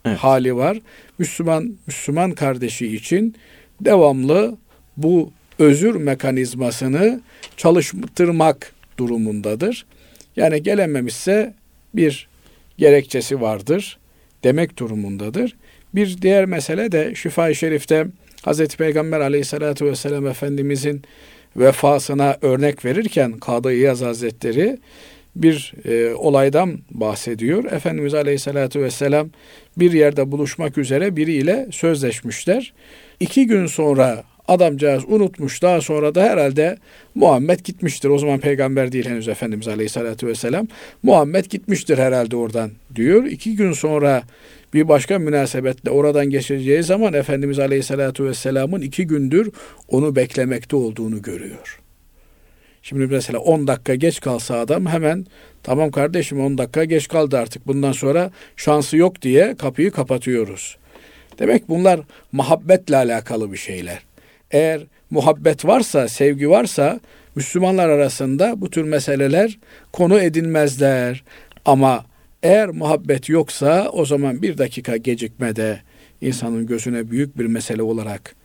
evet. 0.05 0.17
hali 0.17 0.55
var. 0.55 0.81
Müslüman 1.17 1.77
Müslüman 1.87 2.31
kardeşi 2.31 2.95
için 2.95 3.35
devamlı 3.81 4.57
bu 4.97 5.31
özür 5.59 5.95
mekanizmasını 5.95 7.21
çalıştırmak 7.57 8.73
durumundadır. 8.97 9.85
Yani 10.35 10.63
gelememişse 10.63 11.53
bir 11.93 12.27
gerekçesi 12.77 13.41
vardır 13.41 13.99
demek 14.43 14.77
durumundadır. 14.77 15.55
Bir 15.95 16.21
diğer 16.21 16.45
mesele 16.45 16.91
de 16.91 17.15
Şifa-i 17.15 17.55
Şerif'te 17.55 18.07
Hz. 18.47 18.67
Peygamber 18.67 19.19
aleyhissalatü 19.19 19.85
vesselam 19.85 20.27
Efendimizin 20.27 21.01
vefasına 21.57 22.37
örnek 22.41 22.85
verirken 22.85 23.31
Kadı 23.31 23.73
İyaz 23.73 24.01
Hazretleri 24.01 24.77
bir 25.35 25.73
e, 25.85 26.13
olaydan 26.13 26.79
bahsediyor. 26.91 27.65
Efendimiz 27.71 28.13
Aleyhisselatü 28.13 28.81
Vesselam 28.81 29.29
bir 29.77 29.91
yerde 29.91 30.31
buluşmak 30.31 30.77
üzere 30.77 31.15
biriyle 31.15 31.67
sözleşmişler. 31.71 32.73
İki 33.19 33.47
gün 33.47 33.65
sonra 33.65 34.23
adamcağız 34.47 35.03
unutmuş. 35.07 35.61
Daha 35.61 35.81
sonra 35.81 36.15
da 36.15 36.23
herhalde 36.23 36.77
Muhammed 37.15 37.59
gitmiştir. 37.59 38.09
O 38.09 38.17
zaman 38.17 38.39
peygamber 38.39 38.91
değil 38.91 39.05
henüz 39.05 39.27
Efendimiz 39.27 39.67
Aleyhisselatü 39.67 40.27
Vesselam. 40.27 40.67
Muhammed 41.03 41.45
gitmiştir 41.45 41.97
herhalde 41.97 42.35
oradan 42.35 42.71
diyor. 42.95 43.25
İki 43.25 43.55
gün 43.55 43.73
sonra 43.73 44.23
bir 44.73 44.87
başka 44.87 45.19
münasebetle 45.19 45.89
oradan 45.89 46.29
geçeceği 46.29 46.83
zaman 46.83 47.13
Efendimiz 47.13 47.59
Aleyhisselatü 47.59 48.25
Vesselam'ın 48.25 48.81
iki 48.81 49.07
gündür 49.07 49.51
onu 49.87 50.15
beklemekte 50.15 50.75
olduğunu 50.75 51.21
görüyor. 51.21 51.79
Şimdi 52.81 53.07
mesela 53.07 53.39
10 53.39 53.67
dakika 53.67 53.95
geç 53.95 54.19
kalsa 54.19 54.59
adam 54.59 54.85
hemen 54.85 55.25
tamam 55.63 55.91
kardeşim 55.91 56.41
10 56.41 56.57
dakika 56.57 56.83
geç 56.83 57.07
kaldı 57.07 57.37
artık 57.37 57.67
bundan 57.67 57.91
sonra 57.91 58.31
şansı 58.55 58.97
yok 58.97 59.21
diye 59.21 59.55
kapıyı 59.55 59.91
kapatıyoruz. 59.91 60.77
Demek 61.39 61.69
bunlar 61.69 61.99
muhabbetle 62.31 62.95
alakalı 62.95 63.51
bir 63.51 63.57
şeyler. 63.57 63.99
Eğer 64.51 64.81
muhabbet 65.09 65.65
varsa, 65.65 66.07
sevgi 66.07 66.49
varsa 66.49 66.99
Müslümanlar 67.35 67.89
arasında 67.89 68.61
bu 68.61 68.69
tür 68.69 68.83
meseleler 68.83 69.59
konu 69.93 70.19
edinmezler. 70.19 71.23
Ama 71.65 72.05
eğer 72.43 72.69
muhabbet 72.69 73.29
yoksa 73.29 73.89
o 73.89 74.05
zaman 74.05 74.41
bir 74.41 74.57
dakika 74.57 74.97
gecikmede 74.97 75.79
insanın 76.21 76.65
gözüne 76.65 77.11
büyük 77.11 77.37
bir 77.37 77.45
mesele 77.45 77.81
olarak 77.81 78.35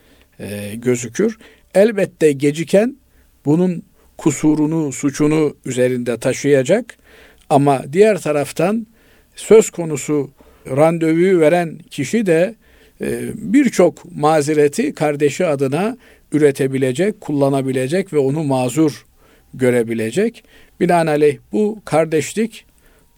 e, 0.40 0.74
gözükür. 0.74 1.38
Elbette 1.74 2.32
geciken 2.32 2.96
bunun 3.44 3.82
kusurunu, 4.18 4.92
suçunu 4.92 5.56
üzerinde 5.64 6.18
taşıyacak 6.18 6.96
ama 7.50 7.82
diğer 7.92 8.18
taraftan 8.18 8.86
söz 9.36 9.70
konusu 9.70 10.30
randevuyu 10.66 11.40
veren 11.40 11.78
kişi 11.90 12.26
de 12.26 12.54
birçok 13.34 14.16
mazereti 14.16 14.94
kardeşi 14.94 15.46
adına 15.46 15.96
üretebilecek, 16.32 17.20
kullanabilecek 17.20 18.12
ve 18.12 18.18
onu 18.18 18.44
mazur 18.44 19.06
görebilecek. 19.54 20.44
Binaenaleyh 20.80 21.38
bu 21.52 21.78
kardeşlik, 21.84 22.64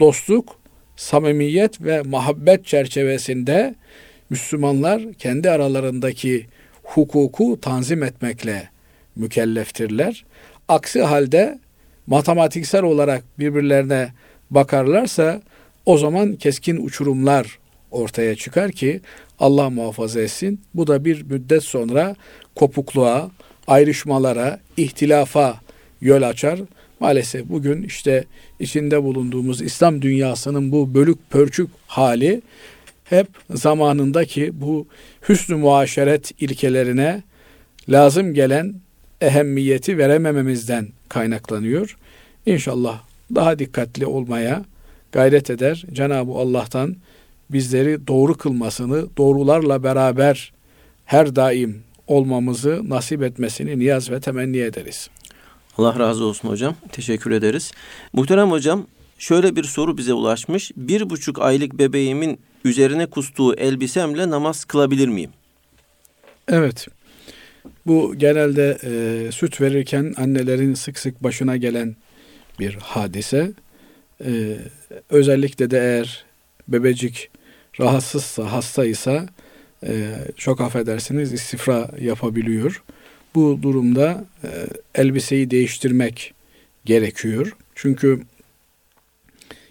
dostluk, 0.00 0.56
samimiyet 0.96 1.80
ve 1.80 2.02
muhabbet 2.02 2.66
çerçevesinde 2.66 3.74
Müslümanlar 4.30 5.12
kendi 5.12 5.50
aralarındaki 5.50 6.46
hukuku 6.82 7.58
tanzim 7.60 8.02
etmekle 8.02 8.68
mükelleftirler. 9.16 10.24
Aksi 10.68 11.02
halde 11.02 11.58
matematiksel 12.06 12.82
olarak 12.82 13.24
birbirlerine 13.38 14.08
bakarlarsa 14.50 15.42
o 15.86 15.98
zaman 15.98 16.36
keskin 16.36 16.86
uçurumlar 16.86 17.58
ortaya 17.92 18.36
çıkar 18.36 18.72
ki 18.72 19.00
Allah 19.38 19.70
muhafaza 19.70 20.20
etsin. 20.20 20.60
Bu 20.74 20.86
da 20.86 21.04
bir 21.04 21.22
müddet 21.22 21.62
sonra 21.62 22.16
kopukluğa, 22.54 23.30
ayrışmalara, 23.66 24.60
ihtilafa 24.76 25.60
yol 26.00 26.22
açar. 26.22 26.60
Maalesef 27.00 27.48
bugün 27.48 27.82
işte 27.82 28.24
içinde 28.60 29.02
bulunduğumuz 29.02 29.62
İslam 29.62 30.02
dünyasının 30.02 30.72
bu 30.72 30.94
bölük 30.94 31.30
pörçük 31.30 31.70
hali 31.86 32.42
hep 33.04 33.26
zamanındaki 33.50 34.60
bu 34.60 34.86
hüsnü 35.28 35.56
muaşeret 35.56 36.42
ilkelerine 36.42 37.22
lazım 37.88 38.34
gelen 38.34 38.74
ehemmiyeti 39.20 39.98
veremememizden 39.98 40.88
kaynaklanıyor. 41.08 41.96
İnşallah 42.46 43.02
daha 43.34 43.58
dikkatli 43.58 44.06
olmaya 44.06 44.64
gayret 45.12 45.50
eder. 45.50 45.84
Cenab-ı 45.92 46.32
Allah'tan 46.32 46.96
bizleri 47.52 48.06
doğru 48.06 48.34
kılmasını, 48.34 49.06
doğrularla 49.16 49.82
beraber 49.82 50.52
her 51.04 51.36
daim 51.36 51.82
olmamızı 52.06 52.88
nasip 52.88 53.22
etmesini 53.22 53.78
niyaz 53.78 54.10
ve 54.10 54.20
temenni 54.20 54.58
ederiz. 54.58 55.10
Allah 55.78 55.98
razı 55.98 56.24
olsun 56.24 56.48
hocam. 56.48 56.74
Teşekkür 56.92 57.30
ederiz. 57.30 57.72
Muhterem 58.12 58.50
hocam, 58.50 58.86
şöyle 59.18 59.56
bir 59.56 59.64
soru 59.64 59.98
bize 59.98 60.12
ulaşmış. 60.12 60.72
Bir 60.76 61.10
buçuk 61.10 61.38
aylık 61.38 61.78
bebeğimin 61.78 62.40
üzerine 62.64 63.06
kustuğu 63.06 63.54
elbisemle 63.54 64.30
namaz 64.30 64.64
kılabilir 64.64 65.08
miyim? 65.08 65.30
Evet. 66.48 66.86
Bu 67.86 68.14
genelde 68.16 68.78
e, 68.84 69.32
süt 69.32 69.60
verirken 69.60 70.14
annelerin 70.16 70.74
sık 70.74 70.98
sık 70.98 71.22
başına 71.22 71.56
gelen 71.56 71.96
bir 72.60 72.74
hadise. 72.74 73.52
E, 74.24 74.56
özellikle 75.10 75.70
de 75.70 75.78
eğer 75.78 76.24
bebecik 76.68 77.30
rahatsızsa, 77.80 78.52
hastaysa 78.52 79.26
e, 79.86 80.14
çok 80.36 80.60
affedersiniz 80.60 81.32
istifra 81.32 81.90
yapabiliyor. 82.00 82.82
Bu 83.34 83.58
durumda 83.62 84.24
e, 84.44 84.48
elbiseyi 84.94 85.50
değiştirmek 85.50 86.34
gerekiyor. 86.84 87.56
Çünkü 87.74 88.22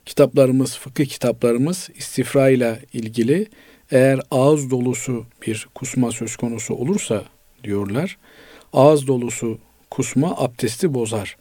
kitaplarımız, 0.05 0.77
fıkıh 0.77 1.05
kitaplarımız 1.05 1.89
istifra 1.95 2.49
ile 2.49 2.79
ilgili 2.93 3.47
eğer 3.91 4.19
ağız 4.31 4.71
dolusu 4.71 5.25
bir 5.47 5.67
kusma 5.75 6.11
söz 6.11 6.35
konusu 6.35 6.73
olursa 6.73 7.23
diyorlar, 7.63 8.17
ağız 8.73 9.07
dolusu 9.07 9.59
kusma 9.89 10.37
abdesti 10.37 10.93
bozar. 10.93 11.37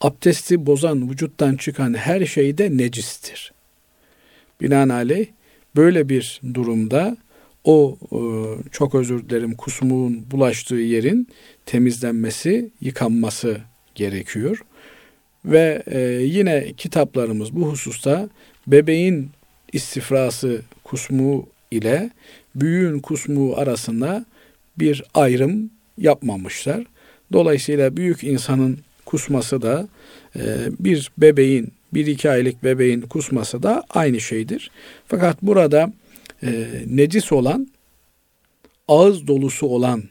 Abdesti 0.00 0.66
bozan 0.66 1.10
vücuttan 1.10 1.56
çıkan 1.56 1.94
her 1.94 2.26
şey 2.26 2.58
de 2.58 2.76
necistir. 2.76 3.52
Binaenaleyh 4.60 5.26
böyle 5.76 6.08
bir 6.08 6.40
durumda 6.54 7.16
o 7.64 7.98
e, 8.12 8.18
çok 8.70 8.94
özür 8.94 9.28
dilerim 9.28 9.54
kusmuğun 9.54 10.24
bulaştığı 10.30 10.74
yerin 10.74 11.28
temizlenmesi, 11.66 12.70
yıkanması 12.80 13.56
gerekiyor. 13.94 14.64
Ve 15.44 15.82
e, 15.86 16.00
yine 16.22 16.72
kitaplarımız 16.76 17.56
bu 17.56 17.70
hususta 17.70 18.28
bebeğin 18.66 19.30
istifrası 19.72 20.62
kusmuğu 20.84 21.46
ile 21.70 22.10
büyüğün 22.54 22.98
kusmuğu 22.98 23.56
arasında 23.56 24.24
bir 24.78 25.04
ayrım 25.14 25.70
yapmamışlar. 25.98 26.84
Dolayısıyla 27.32 27.96
büyük 27.96 28.24
insanın 28.24 28.78
kusması 29.04 29.62
da 29.62 29.88
e, 30.36 30.40
bir 30.78 31.10
bebeğin, 31.18 31.72
bir 31.94 32.06
iki 32.06 32.30
aylık 32.30 32.64
bebeğin 32.64 33.00
kusması 33.00 33.62
da 33.62 33.84
aynı 33.90 34.20
şeydir. 34.20 34.70
Fakat 35.06 35.42
burada 35.42 35.92
e, 36.42 36.68
necis 36.86 37.32
olan 37.32 37.68
ağız 38.88 39.26
dolusu 39.26 39.66
olan 39.66 40.02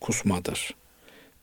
kusmadır. 0.00 0.74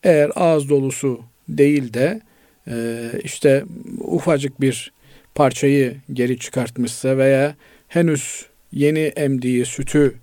Eğer 0.04 0.32
ağız 0.36 0.70
dolusu 0.70 1.22
değil 1.50 1.94
de 1.94 2.22
e, 2.67 3.08
işte 3.24 3.65
ufacık 4.00 4.62
bir 4.62 4.91
parçayı 5.36 5.98
geri 6.13 6.39
çıkartmışsa 6.39 7.17
veya 7.17 7.56
henüz 7.88 8.46
yeni 8.72 9.00
emdiği 9.00 9.65
sütü 9.65 10.15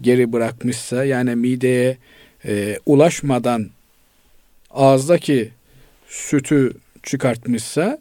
geri 0.00 0.32
bırakmışsa 0.32 1.04
yani 1.04 1.36
mideye 1.36 1.96
e, 2.44 2.78
ulaşmadan 2.86 3.70
ağızdaki 4.70 5.50
sütü 6.08 6.72
çıkartmışsa 7.02 7.98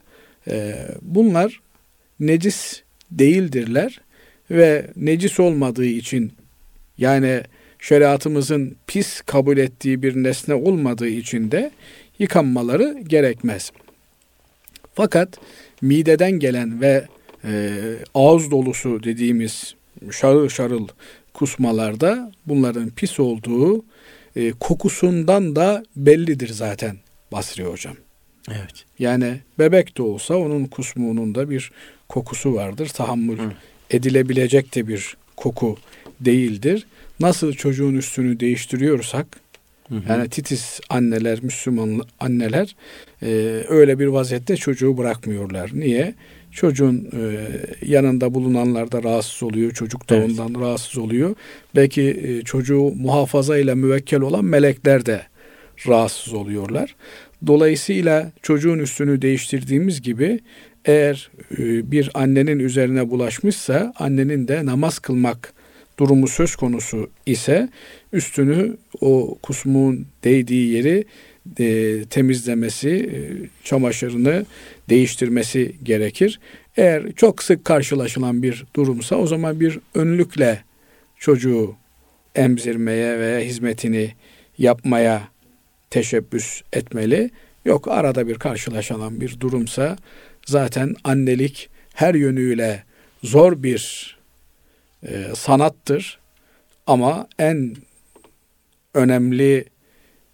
e, 0.47 0.75
bunlar 1.01 1.61
necis 2.19 2.81
değildirler 3.11 4.01
ve 4.51 4.87
necis 4.95 5.39
olmadığı 5.39 5.85
için 5.85 6.33
yani 6.97 7.41
şeriatımızın 7.79 8.75
pis 8.87 9.21
kabul 9.21 9.57
ettiği 9.57 10.01
bir 10.01 10.15
nesne 10.15 10.53
olmadığı 10.53 11.07
için 11.07 11.51
de 11.51 11.71
yıkanmaları 12.19 12.99
gerekmez. 13.07 13.71
Fakat 14.93 15.37
mideden 15.81 16.31
gelen 16.31 16.81
ve 16.81 17.05
e, 17.43 17.71
ağız 18.13 18.51
dolusu 18.51 19.03
dediğimiz 19.03 19.75
şarıl 20.11 20.49
şarıl 20.49 20.87
kusmalarda 21.33 22.31
bunların 22.45 22.89
pis 22.89 23.19
olduğu 23.19 23.85
e, 24.35 24.51
kokusundan 24.51 25.55
da 25.55 25.83
bellidir 25.95 26.47
zaten 26.47 26.97
Basri 27.31 27.63
Hocam. 27.63 28.04
Evet. 28.49 28.85
Yani 28.99 29.39
bebek 29.59 29.97
de 29.97 30.01
olsa 30.01 30.35
onun 30.35 30.65
kusmuğunun 30.65 31.35
da 31.35 31.49
bir 31.49 31.71
kokusu 32.09 32.53
vardır. 32.53 32.87
Tahammül 32.87 33.39
Hı. 33.39 33.51
edilebilecek 33.91 34.75
de 34.75 34.87
bir 34.87 35.17
koku 35.35 35.77
değildir. 36.19 36.87
Nasıl 37.19 37.53
çocuğun 37.53 37.95
üstünü 37.95 38.39
değiştiriyorsak 38.39 39.27
Hı 39.89 39.95
hı. 39.95 40.01
Yani 40.09 40.29
titiz 40.29 40.79
anneler, 40.89 41.39
Müslüman 41.43 42.01
anneler 42.19 42.75
e, 43.23 43.27
öyle 43.67 43.99
bir 43.99 44.07
vaziyette 44.07 44.57
çocuğu 44.57 44.97
bırakmıyorlar. 44.97 45.71
Niye? 45.73 46.13
Çocuğun 46.51 47.09
e, 47.13 47.47
yanında 47.85 48.33
bulunanlar 48.33 48.91
da 48.91 49.03
rahatsız 49.03 49.43
oluyor. 49.43 49.71
Çocuk 49.71 50.09
da 50.09 50.15
evet. 50.15 50.29
ondan 50.29 50.61
rahatsız 50.61 50.97
oluyor. 50.97 51.35
Belki 51.75 52.01
e, 52.01 52.41
çocuğu 52.41 52.93
muhafaza 52.95 53.57
ile 53.57 53.75
müvekkel 53.75 54.21
olan 54.21 54.45
melekler 54.45 55.05
de 55.05 55.21
rahatsız 55.87 56.33
oluyorlar. 56.33 56.95
Dolayısıyla 57.47 58.31
çocuğun 58.41 58.79
üstünü 58.79 59.21
değiştirdiğimiz 59.21 60.01
gibi 60.01 60.39
eğer 60.85 61.31
e, 61.57 61.91
bir 61.91 62.09
annenin 62.13 62.59
üzerine 62.59 63.09
bulaşmışsa 63.09 63.93
annenin 63.99 64.47
de 64.47 64.65
namaz 64.65 64.99
kılmak 64.99 65.53
durumu 65.99 66.27
söz 66.27 66.55
konusu 66.55 67.09
ise 67.25 67.69
üstünü 68.13 68.77
o 69.01 69.37
kusmuğun 69.43 70.07
değdiği 70.23 70.69
yeri 70.71 71.05
e, 71.59 72.03
temizlemesi, 72.09 72.89
e, 72.89 73.17
çamaşırını 73.63 74.45
değiştirmesi 74.89 75.75
gerekir. 75.83 76.39
Eğer 76.77 77.11
çok 77.11 77.43
sık 77.43 77.65
karşılaşılan 77.65 78.43
bir 78.43 78.65
durumsa 78.75 79.15
o 79.15 79.27
zaman 79.27 79.59
bir 79.59 79.79
önlükle 79.95 80.63
çocuğu 81.19 81.75
emzirmeye 82.35 83.19
veya 83.19 83.39
hizmetini 83.39 84.11
yapmaya 84.57 85.34
teşebbüs 85.95 86.61
etmeli. 86.73 87.31
Yok 87.65 87.87
arada 87.87 88.27
bir 88.27 88.35
karşılaşılan 88.35 89.21
bir 89.21 89.39
durumsa 89.39 89.97
zaten 90.45 90.95
annelik 91.03 91.69
her 91.93 92.15
yönüyle 92.15 92.83
zor 93.23 93.63
bir 93.63 94.15
e, 95.03 95.23
sanattır. 95.35 96.19
Ama 96.87 97.27
en 97.39 97.75
önemli 98.93 99.65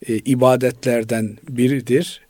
e, 0.08 0.16
ibadetlerden 0.18 1.38
biridir. 1.50 2.22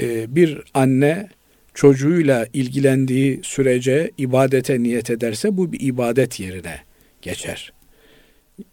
E, 0.00 0.36
bir 0.36 0.62
anne 0.74 1.28
çocuğuyla 1.74 2.46
ilgilendiği 2.52 3.40
sürece 3.42 4.10
ibadete 4.18 4.82
niyet 4.82 5.10
ederse 5.10 5.56
bu 5.56 5.72
bir 5.72 5.80
ibadet 5.80 6.40
yerine 6.40 6.80
geçer. 7.22 7.72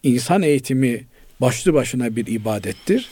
İnsan 0.04 0.42
eğitimi 0.42 1.06
başlı 1.42 1.74
başına 1.74 2.16
bir 2.16 2.28
ibadettir. 2.28 3.10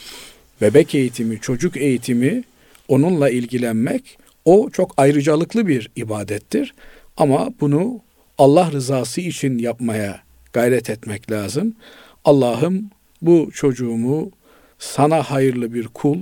Bebek 0.62 0.96
eğitimi, 0.96 1.40
çocuk 1.40 1.78
eğitimi, 1.78 2.44
onunla 2.88 3.30
ilgilenmek 3.30 4.18
o 4.46 4.70
çok 4.70 4.94
ayrıcalıklı 4.98 5.68
bir 5.68 5.92
ibadettir. 5.96 6.74
Ama 7.18 7.50
bunu 7.60 8.02
Allah 8.38 8.72
rızası 8.72 9.22
için 9.22 9.58
yapmaya 9.58 10.20
gayret 10.54 10.90
etmek 10.90 11.32
lazım. 11.32 11.76
Allah'ım 12.26 12.90
bu 13.22 13.50
çocuğumu 13.54 14.32
sana 14.80 15.24
hayırlı 15.24 15.74
bir 15.74 15.88
kul, 15.88 16.18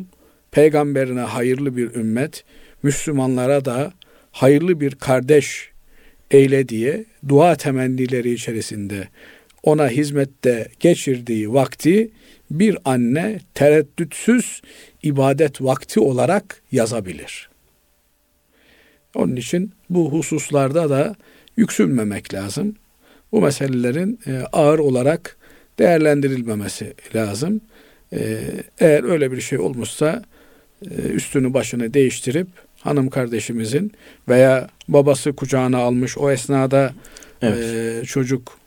peygamberine 0.51 1.19
hayırlı 1.21 1.77
bir 1.77 1.95
ümmet, 1.95 2.43
Müslümanlara 2.83 3.65
da 3.65 3.93
hayırlı 4.31 4.79
bir 4.79 4.95
kardeş 4.95 5.71
eyle 6.31 6.69
diye 6.69 7.05
dua 7.27 7.55
temennileri 7.55 8.33
içerisinde 8.33 9.07
ona 9.63 9.89
hizmette 9.89 10.67
geçirdiği 10.79 11.53
vakti 11.53 12.11
bir 12.51 12.77
anne 12.85 13.39
tereddütsüz 13.53 14.61
ibadet 15.03 15.61
vakti 15.61 15.99
olarak 15.99 16.61
yazabilir. 16.71 17.49
Onun 19.15 19.35
için 19.35 19.71
bu 19.89 20.11
hususlarda 20.11 20.89
da 20.89 21.15
yüksünmemek 21.57 22.33
lazım. 22.33 22.75
Bu 23.31 23.41
meselelerin 23.41 24.19
e, 24.27 24.43
ağır 24.51 24.79
olarak 24.79 25.37
değerlendirilmemesi 25.79 26.93
lazım. 27.15 27.61
E, 28.13 28.39
eğer 28.79 29.03
öyle 29.03 29.31
bir 29.31 29.41
şey 29.41 29.59
olmuşsa 29.59 30.23
e, 30.91 30.95
üstünü 30.95 31.53
başını 31.53 31.93
değiştirip 31.93 32.47
hanım 32.79 33.09
kardeşimizin 33.09 33.91
veya 34.29 34.67
babası 34.87 35.33
kucağına 35.33 35.77
almış 35.77 36.17
o 36.17 36.31
esnada 36.31 36.93
evet. 37.41 38.07
çocuk 38.07 38.60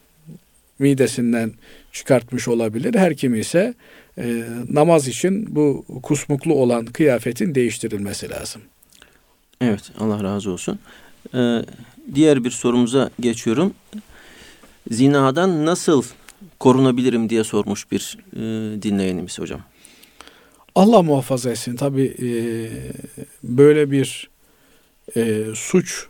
midesinden 0.78 1.52
çıkartmış 1.92 2.48
olabilir. 2.48 2.94
Her 2.94 3.16
kim 3.16 3.34
ise 3.34 3.74
namaz 4.70 5.08
için 5.08 5.56
bu 5.56 5.84
kusmuklu 6.02 6.54
olan 6.54 6.86
kıyafetin 6.86 7.54
değiştirilmesi 7.54 8.30
lazım. 8.30 8.62
Evet 9.60 9.90
Allah 9.98 10.24
razı 10.24 10.50
olsun. 10.50 10.78
Ee, 11.34 11.60
diğer 12.14 12.44
bir 12.44 12.50
sorumuza 12.50 13.10
geçiyorum. 13.20 13.74
Zinadan 14.90 15.66
nasıl 15.66 16.02
korunabilirim 16.60 17.30
diye 17.30 17.44
sormuş 17.44 17.90
bir 17.90 18.18
e, 18.32 18.38
dinleyenimiz 18.82 19.38
hocam. 19.38 19.60
Allah 20.74 21.02
muhafaza 21.02 21.50
etsin. 21.50 21.76
Tabi 21.76 22.02
e, 22.02 22.28
böyle 23.42 23.90
bir 23.90 24.30
e, 25.16 25.44
suç 25.54 26.06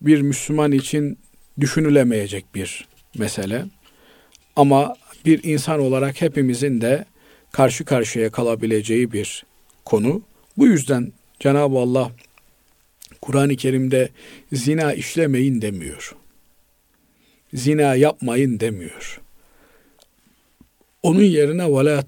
bir 0.00 0.20
Müslüman 0.20 0.72
için 0.72 1.18
düşünülemeyecek 1.60 2.54
bir 2.54 2.86
mesele. 3.18 3.64
Ama 4.56 4.94
bir 5.24 5.44
insan 5.44 5.80
olarak 5.80 6.20
hepimizin 6.20 6.80
de 6.80 7.04
karşı 7.52 7.84
karşıya 7.84 8.30
kalabileceği 8.30 9.12
bir 9.12 9.44
konu. 9.84 10.22
Bu 10.56 10.66
yüzden 10.66 11.12
Cenab-ı 11.40 11.78
Allah 11.78 12.12
Kur'an-ı 13.20 13.56
Kerim'de 13.56 14.08
zina 14.52 14.92
işlemeyin 14.92 15.62
demiyor. 15.62 16.16
Zina 17.54 17.94
yapmayın 17.94 18.60
demiyor. 18.60 19.20
Onun 21.02 21.22
yerine 21.22 21.64
ve 21.64 21.84
la 21.84 22.04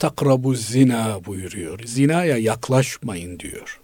zina 0.54 1.24
buyuruyor. 1.24 1.80
Zinaya 1.84 2.36
yaklaşmayın 2.36 3.38
diyor. 3.38 3.80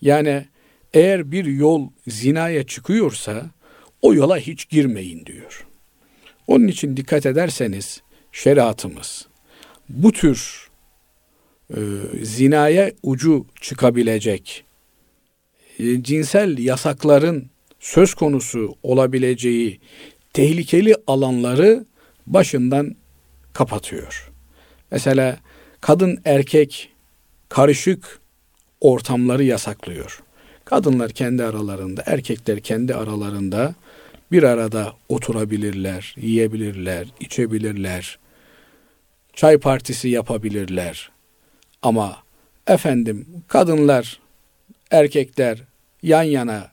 Yani 0.00 0.46
eğer 0.94 1.32
bir 1.32 1.44
yol 1.44 1.88
zinaya 2.08 2.66
çıkıyorsa 2.66 3.50
o 4.02 4.14
yola 4.14 4.38
hiç 4.38 4.68
girmeyin 4.68 5.26
diyor. 5.26 5.66
Onun 6.46 6.68
için 6.68 6.96
dikkat 6.96 7.26
ederseniz 7.26 8.02
şeriatımız 8.32 9.26
bu 9.88 10.12
tür 10.12 10.68
e, 11.70 11.80
zinaya 12.22 12.92
ucu 13.02 13.46
çıkabilecek 13.60 14.64
e, 15.78 16.02
cinsel 16.02 16.58
yasakların 16.58 17.50
söz 17.80 18.14
konusu 18.14 18.76
olabileceği 18.82 19.80
tehlikeli 20.32 20.94
alanları 21.06 21.84
başından 22.26 22.96
kapatıyor. 23.52 24.32
Mesela 24.90 25.38
kadın 25.80 26.18
erkek 26.24 26.90
karışık 27.48 28.20
ortamları 28.80 29.44
yasaklıyor. 29.44 30.22
Kadınlar 30.64 31.10
kendi 31.10 31.44
aralarında, 31.44 32.02
erkekler 32.06 32.60
kendi 32.60 32.94
aralarında 32.94 33.74
bir 34.32 34.42
arada 34.42 34.92
oturabilirler, 35.08 36.14
yiyebilirler, 36.20 37.06
içebilirler. 37.20 38.18
Çay 39.32 39.58
partisi 39.58 40.08
yapabilirler. 40.08 41.10
Ama 41.82 42.18
efendim 42.66 43.26
kadınlar, 43.48 44.20
erkekler 44.90 45.58
yan 46.02 46.22
yana 46.22 46.70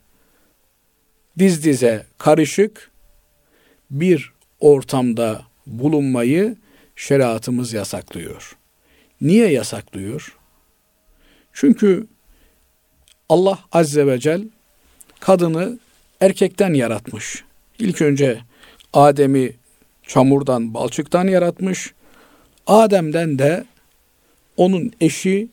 diz 1.39 1.63
dize 1.63 2.05
karışık 2.17 2.91
bir 3.91 4.33
ortamda 4.59 5.41
bulunmayı 5.67 6.55
şeriatımız 6.95 7.73
yasaklıyor. 7.73 8.57
Niye 9.21 9.51
yasaklıyor? 9.51 10.37
Çünkü 11.53 12.07
Allah 13.29 13.59
Azze 13.71 14.07
ve 14.07 14.19
Celle 14.19 14.43
kadını 15.19 15.79
erkekten 16.21 16.73
yaratmış. 16.73 17.43
İlk 17.79 18.01
önce 18.01 18.39
Adem'i 18.93 19.51
çamurdan, 20.07 20.73
balçıktan 20.73 21.27
yaratmış. 21.27 21.93
Adem'den 22.67 23.39
de 23.39 23.65
onun 24.57 24.91
eşi 25.01 25.49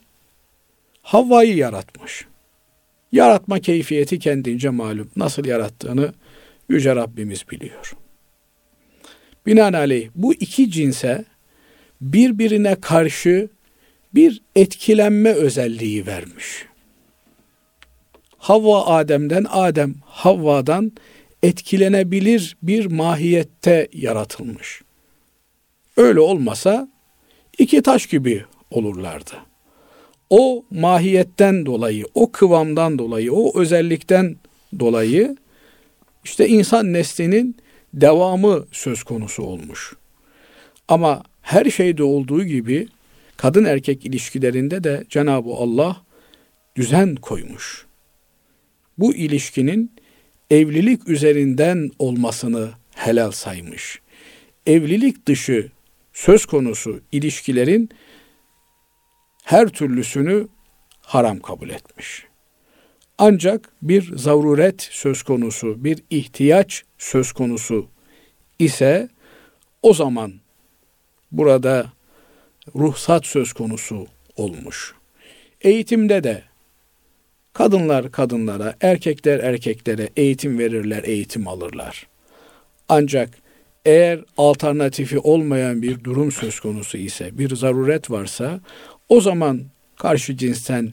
Havva'yı 1.03 1.57
yaratmış. 1.57 2.27
Yaratma 3.13 3.61
keyfiyeti 3.61 4.19
kendince 4.19 4.71
malum. 4.71 5.11
Nasıl 5.17 5.45
yarattığını 5.45 6.13
Yüce 6.69 6.97
Rabbimiz 6.97 7.51
biliyor. 7.51 7.93
Binaenaleyh 9.47 10.09
bu 10.15 10.35
iki 10.35 10.71
cinse 10.71 11.25
birbirine 12.01 12.81
karşı 12.81 13.49
bir 14.15 14.43
etkilenme 14.57 15.33
özelliği 15.33 16.07
vermiş. 16.07 16.67
Havva 18.49 18.87
Adem'den, 18.87 19.47
Adem 19.51 19.95
Havva'dan 20.05 20.93
etkilenebilir 21.43 22.57
bir 22.63 22.87
mahiyette 22.87 23.89
yaratılmış. 23.93 24.83
Öyle 25.97 26.21
olmasa 26.21 26.89
iki 27.59 27.83
taş 27.83 28.07
gibi 28.07 28.45
olurlardı. 28.71 29.33
O 30.31 30.65
mahiyetten 30.71 31.67
dolayı, 31.67 32.05
o 32.15 32.33
kıvamdan 32.33 32.99
dolayı, 32.99 33.33
o 33.33 33.61
özellikten 33.61 34.37
dolayı 34.79 35.37
işte 36.25 36.49
insan 36.49 36.93
neslinin 36.93 37.57
devamı 37.95 38.67
söz 38.73 39.03
konusu 39.03 39.43
olmuş. 39.43 39.93
Ama 40.89 41.23
her 41.43 41.71
şeyde 41.71 42.03
olduğu 42.03 42.45
gibi 42.45 42.89
kadın 43.37 43.65
erkek 43.65 44.07
ilişkilerinde 44.07 44.85
de 44.85 45.05
Cenab-ı 45.09 45.51
Allah 45.51 45.97
düzen 46.77 47.15
koymuş. 47.15 47.88
Bu 48.99 49.15
ilişkinin 49.15 49.93
evlilik 50.51 51.09
üzerinden 51.09 51.91
olmasını 51.99 52.71
helal 52.95 53.31
saymış. 53.31 54.01
Evlilik 54.67 55.27
dışı 55.27 55.69
söz 56.13 56.47
konusu 56.47 57.01
ilişkilerin 57.13 57.91
her 59.45 59.69
türlüsünü 59.69 60.49
haram 61.01 61.41
kabul 61.41 61.71
etmiş. 61.71 62.25
Ancak 63.19 63.71
bir 63.83 64.17
zaruret 64.17 64.83
söz 64.83 65.23
konusu, 65.23 65.85
bir 65.85 66.03
ihtiyaç 66.11 66.85
söz 66.99 67.33
konusu 67.33 67.87
ise 68.59 69.09
o 69.83 69.95
zaman 69.95 70.35
burada 71.33 71.93
ruhsat 72.77 73.27
söz 73.27 73.53
konusu 73.53 74.07
olmuş. 74.37 74.95
Eğitimde 75.61 76.25
de 76.25 76.43
kadınlar 77.59 78.13
kadınlara, 78.13 78.75
erkekler 78.81 79.39
erkeklere 79.39 80.09
eğitim 80.17 80.59
verirler, 80.59 81.03
eğitim 81.05 81.49
alırlar. 81.49 82.07
Ancak 82.89 83.31
eğer 83.85 84.21
alternatifi 84.37 85.19
olmayan 85.19 85.83
bir 85.83 86.05
durum 86.05 86.33
söz 86.33 86.61
konusu 86.61 86.99
ise, 86.99 87.39
bir 87.39 87.57
zaruret 87.57 88.11
varsa 88.11 88.61
o 89.09 89.21
zaman 89.21 89.61
karşı 89.97 90.37
cinsten 90.37 90.93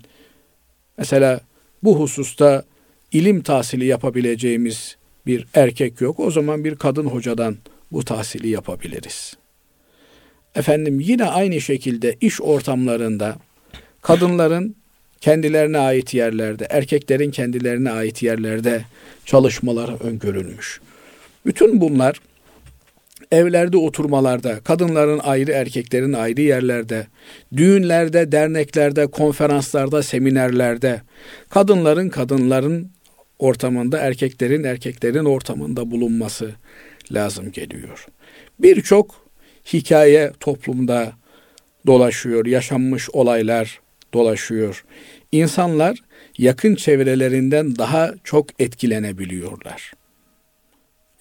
mesela 0.97 1.39
bu 1.84 1.99
hususta 1.99 2.63
ilim 3.12 3.41
tahsili 3.41 3.86
yapabileceğimiz 3.86 4.97
bir 5.25 5.47
erkek 5.54 6.01
yok. 6.01 6.19
O 6.19 6.32
zaman 6.32 6.63
bir 6.63 6.75
kadın 6.75 7.06
hocadan 7.06 7.58
bu 7.91 8.04
tahsili 8.04 8.49
yapabiliriz. 8.49 9.34
Efendim 10.56 10.99
yine 10.99 11.25
aynı 11.25 11.62
şekilde 11.62 12.17
iş 12.21 12.41
ortamlarında 12.41 13.38
kadınların 14.01 14.75
kendilerine 15.25 15.77
ait 15.77 16.13
yerlerde, 16.13 16.67
erkeklerin 16.69 17.31
kendilerine 17.31 17.91
ait 17.91 18.23
yerlerde 18.23 18.81
çalışmaları 19.25 19.97
öngörülmüş. 19.97 20.81
Bütün 21.45 21.81
bunlar 21.81 22.21
evlerde 23.31 23.77
oturmalarda, 23.77 24.59
kadınların 24.59 25.19
ayrı, 25.19 25.51
erkeklerin 25.51 26.13
ayrı 26.13 26.41
yerlerde, 26.41 27.07
düğünlerde, 27.57 28.31
derneklerde, 28.31 29.07
konferanslarda, 29.07 30.03
seminerlerde, 30.03 31.01
kadınların 31.49 32.09
kadınların 32.09 32.91
ortamında, 33.39 33.97
erkeklerin 33.97 34.63
erkeklerin 34.63 35.25
ortamında 35.25 35.91
bulunması 35.91 36.51
lazım 37.11 37.51
geliyor. 37.51 38.05
Birçok 38.59 39.29
hikaye 39.73 40.31
toplumda 40.39 41.13
dolaşıyor, 41.88 42.45
yaşanmış 42.45 43.09
olaylar 43.09 43.79
dolaşıyor. 44.15 44.85
İnsanlar 45.36 45.98
yakın 46.38 46.76
çevrelerinden 46.76 47.76
daha 47.76 48.13
çok 48.24 48.62
etkilenebiliyorlar. 48.62 49.93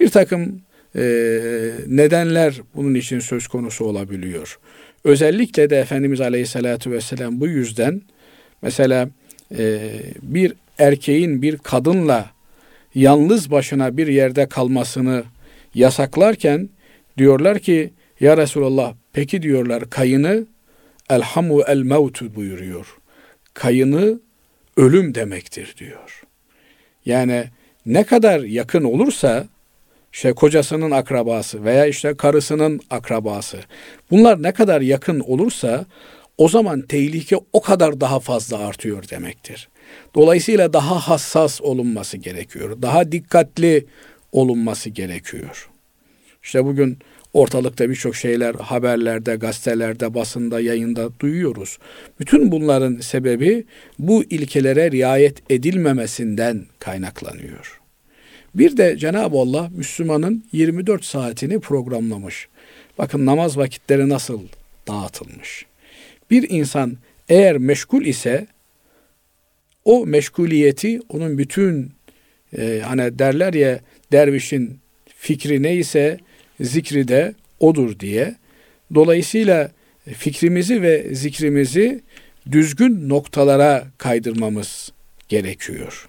Bir 0.01 0.09
takım 0.09 0.63
e, 0.97 1.03
nedenler 1.87 2.61
bunun 2.75 2.95
için 2.95 3.19
söz 3.19 3.47
konusu 3.47 3.85
olabiliyor. 3.85 4.59
Özellikle 5.05 5.71
de 5.71 5.79
Efendimiz 5.79 6.21
Aleyhisselatü 6.21 6.91
Vesselam 6.91 7.41
bu 7.41 7.47
yüzden 7.47 8.03
mesela 8.63 9.09
e, 9.59 9.79
bir 10.23 10.53
erkeğin 10.79 11.43
bir 11.43 11.59
kadınla 11.59 12.31
yalnız 12.95 13.51
başına 13.51 13.97
bir 13.97 14.07
yerde 14.07 14.47
kalmasını 14.47 15.23
yasaklarken 15.75 16.69
diyorlar 17.19 17.59
ki 17.59 17.91
ya 18.21 18.37
Resulallah 18.37 18.95
peki 19.13 19.43
diyorlar 19.43 19.91
kayını 19.91 20.47
elhamu 21.11 21.63
el 21.67 21.83
mevtu 21.83 22.35
buyuruyor. 22.35 23.04
Kayını 23.55 24.21
ölüm 24.77 25.15
demektir 25.15 25.75
diyor. 25.79 26.23
Yani 27.05 27.45
ne 27.87 28.05
kadar 28.05 28.41
yakın 28.41 28.85
olursa 28.85 29.47
işte 30.13 30.33
kocasının 30.33 30.91
akrabası 30.91 31.65
veya 31.65 31.87
işte 31.87 32.15
karısının 32.15 32.81
akrabası. 32.91 33.61
Bunlar 34.11 34.43
ne 34.43 34.53
kadar 34.53 34.81
yakın 34.81 35.21
olursa 35.21 35.87
o 36.39 36.49
zaman 36.49 36.81
tehlike 36.81 37.37
o 37.53 37.61
kadar 37.61 38.01
daha 38.01 38.21
fazla 38.21 38.59
artıyor 38.59 39.09
demektir. 39.11 39.69
Dolayısıyla 40.15 40.73
daha 40.73 41.09
hassas 41.09 41.61
olunması 41.61 42.17
gerekiyor. 42.17 42.83
Daha 42.83 43.13
dikkatli 43.13 43.87
olunması 44.33 44.91
gerekiyor. 44.91 45.71
İşte 46.43 46.65
bugün 46.65 46.99
Ortalıkta 47.35 47.91
birçok 47.91 48.17
şeyler 48.17 48.55
haberlerde, 48.55 49.37
gazetelerde, 49.37 50.15
basında, 50.15 50.61
yayında 50.61 51.09
duyuyoruz. 51.21 51.79
Bütün 52.21 52.53
bunların 52.53 52.97
sebebi 52.97 53.65
bu 53.99 54.25
ilkelere 54.25 54.91
riayet 54.91 55.51
edilmemesinden 55.51 56.67
kaynaklanıyor. 56.79 57.81
Bir 58.55 58.77
de 58.77 58.99
Cenab-ı 58.99 59.37
Allah 59.37 59.71
Müslümanın 59.77 60.45
24 60.53 61.05
saatini 61.05 61.61
programlamış. 61.61 62.49
Bakın 62.99 63.27
namaz 63.27 63.57
vakitleri 63.57 64.09
nasıl 64.09 64.41
dağıtılmış. 64.89 65.67
Bir 66.31 66.51
insan 66.51 66.97
eğer 67.29 67.59
meşgul 67.59 68.05
ise 68.05 68.47
o 69.85 70.07
meşguliyeti 70.07 71.01
onun 71.09 71.39
bütün 71.39 71.93
e, 72.59 72.81
hani 72.85 73.19
derler 73.19 73.55
ya 73.55 73.81
dervişin 74.13 74.79
fikri 75.17 75.63
neyse 75.63 76.19
zikri 76.61 77.09
de 77.09 77.35
odur 77.61 77.99
diye. 78.01 78.35
Dolayısıyla 78.95 79.71
fikrimizi 80.13 80.83
ve 80.83 81.15
zikrimizi 81.15 82.01
düzgün 82.51 83.09
noktalara 83.09 83.87
kaydırmamız 83.99 84.93
gerekiyor. 85.29 86.09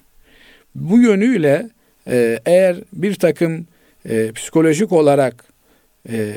Bu 0.75 0.99
yönüyle 0.99 1.69
e, 2.07 2.39
eğer 2.45 2.77
bir 2.93 3.15
takım 3.15 3.67
e, 4.09 4.31
psikolojik 4.31 4.91
olarak 4.91 5.45
e, 6.09 6.33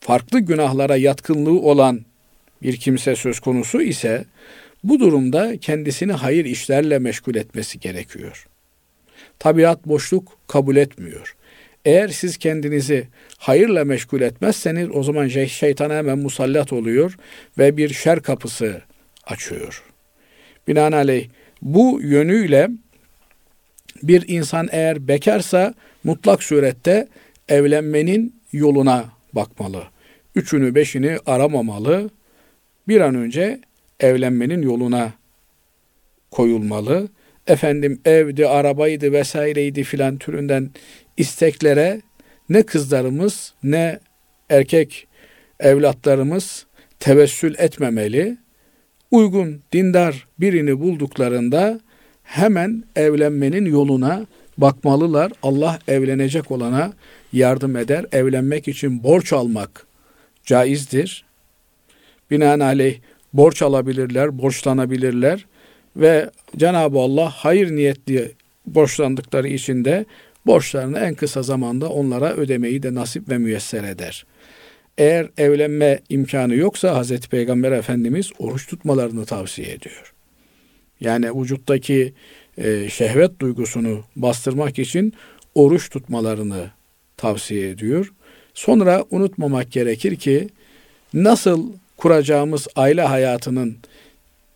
farklı 0.00 0.40
günahlara 0.40 0.96
yatkınlığı 0.96 1.60
olan 1.60 2.00
bir 2.62 2.76
kimse 2.76 3.16
söz 3.16 3.40
konusu 3.40 3.82
ise 3.82 4.24
bu 4.84 5.00
durumda 5.00 5.56
kendisini 5.56 6.12
hayır 6.12 6.44
işlerle 6.44 6.98
meşgul 6.98 7.34
etmesi 7.34 7.80
gerekiyor. 7.80 8.46
Tabiat 9.38 9.86
boşluk 9.86 10.38
kabul 10.48 10.76
etmiyor. 10.76 11.36
Eğer 11.84 12.08
siz 12.08 12.36
kendinizi 12.36 13.08
hayırla 13.38 13.84
meşgul 13.84 14.20
etmezseniz 14.20 14.88
o 14.94 15.02
zaman 15.02 15.28
şeytana 15.28 15.94
hemen 15.94 16.18
musallat 16.18 16.72
oluyor 16.72 17.16
ve 17.58 17.76
bir 17.76 17.88
şer 17.92 18.22
kapısı 18.22 18.82
açıyor. 19.26 19.82
Binaenaleyh 20.68 21.28
bu 21.62 22.00
yönüyle 22.02 22.68
bir 24.02 24.24
insan 24.28 24.68
eğer 24.72 25.08
bekarsa 25.08 25.74
mutlak 26.04 26.42
surette 26.42 27.08
evlenmenin 27.48 28.34
yoluna 28.52 29.04
bakmalı. 29.32 29.82
Üçünü 30.34 30.74
beşini 30.74 31.18
aramamalı. 31.26 32.10
Bir 32.88 33.00
an 33.00 33.14
önce 33.14 33.60
evlenmenin 34.00 34.62
yoluna 34.62 35.12
koyulmalı. 36.30 37.08
Efendim 37.46 38.00
evdi, 38.04 38.46
arabaydı 38.46 39.12
vesaireydi 39.12 39.84
filan 39.84 40.18
türünden 40.18 40.70
isteklere 41.22 42.02
ne 42.48 42.62
kızlarımız 42.62 43.54
ne 43.62 44.00
erkek 44.50 45.06
evlatlarımız 45.60 46.66
tevessül 47.00 47.54
etmemeli. 47.58 48.36
Uygun, 49.10 49.60
dindar 49.72 50.26
birini 50.40 50.80
bulduklarında 50.80 51.80
hemen 52.22 52.84
evlenmenin 52.96 53.64
yoluna 53.64 54.26
bakmalılar. 54.58 55.32
Allah 55.42 55.78
evlenecek 55.88 56.50
olana 56.50 56.92
yardım 57.32 57.76
eder. 57.76 58.06
Evlenmek 58.12 58.68
için 58.68 59.04
borç 59.04 59.32
almak 59.32 59.86
caizdir. 60.44 61.24
Binaenaleyh 62.30 62.98
borç 63.32 63.62
alabilirler, 63.62 64.38
borçlanabilirler 64.38 65.46
ve 65.96 66.30
Cenab-ı 66.56 66.98
Allah 66.98 67.30
hayır 67.30 67.70
niyetli 67.70 68.32
borçlandıkları 68.66 69.48
için 69.48 69.84
de 69.84 70.04
borçlarını 70.46 70.98
en 70.98 71.14
kısa 71.14 71.42
zamanda 71.42 71.88
onlara 71.88 72.32
ödemeyi 72.32 72.82
de 72.82 72.94
nasip 72.94 73.28
ve 73.28 73.38
müyesser 73.38 73.84
eder. 73.84 74.26
Eğer 74.98 75.28
evlenme 75.38 76.00
imkanı 76.08 76.54
yoksa 76.54 76.94
Hazreti 76.96 77.28
Peygamber 77.28 77.72
Efendimiz 77.72 78.30
oruç 78.38 78.66
tutmalarını 78.66 79.24
tavsiye 79.24 79.72
ediyor. 79.72 80.14
Yani 81.00 81.40
vücuttaki 81.40 82.12
e, 82.58 82.88
şehvet 82.88 83.40
duygusunu 83.40 84.04
bastırmak 84.16 84.78
için 84.78 85.12
oruç 85.54 85.90
tutmalarını 85.90 86.70
tavsiye 87.16 87.70
ediyor. 87.70 88.12
Sonra 88.54 89.04
unutmamak 89.10 89.72
gerekir 89.72 90.16
ki 90.16 90.48
nasıl 91.14 91.72
kuracağımız 91.96 92.66
aile 92.76 93.02
hayatının 93.02 93.76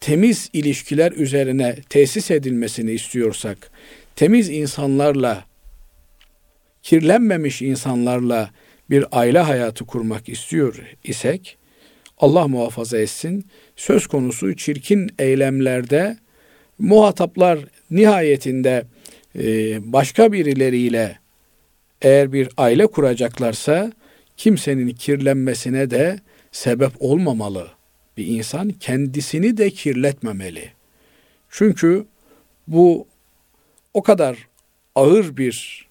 temiz 0.01 0.51
ilişkiler 0.53 1.13
üzerine 1.13 1.77
tesis 1.89 2.31
edilmesini 2.31 2.93
istiyorsak, 2.93 3.71
temiz 4.17 4.49
insanlarla, 4.49 5.45
kirlenmemiş 6.87 7.63
insanlarla 7.63 8.51
bir 8.91 9.05
aile 9.13 9.39
hayatı 9.39 9.85
kurmak 9.85 10.29
istiyor 10.29 10.97
isek, 11.05 11.59
Allah 12.19 12.49
muhafaza 12.49 12.99
etsin, 12.99 13.47
söz 13.77 14.07
konusu 14.07 14.57
çirkin 14.57 15.11
eylemlerde 15.19 16.17
muhataplar 16.79 17.59
nihayetinde 17.91 18.85
e, 19.39 19.45
başka 19.93 20.33
birileriyle 20.33 21.19
eğer 22.03 22.33
bir 22.33 22.49
aile 22.57 22.87
kuracaklarsa 22.87 23.93
kimsenin 24.37 24.89
kirlenmesine 24.89 25.91
de 25.91 26.21
sebep 26.53 26.93
olmamalı. 26.99 27.69
Bir 28.17 28.27
insan 28.27 28.71
kendisini 28.71 29.57
de 29.57 29.71
kirletmemeli. 29.71 30.73
Çünkü 31.51 32.07
bu 32.69 33.07
o 33.95 34.03
kadar 34.03 34.49
ağır 34.95 35.37
bir 35.37 35.86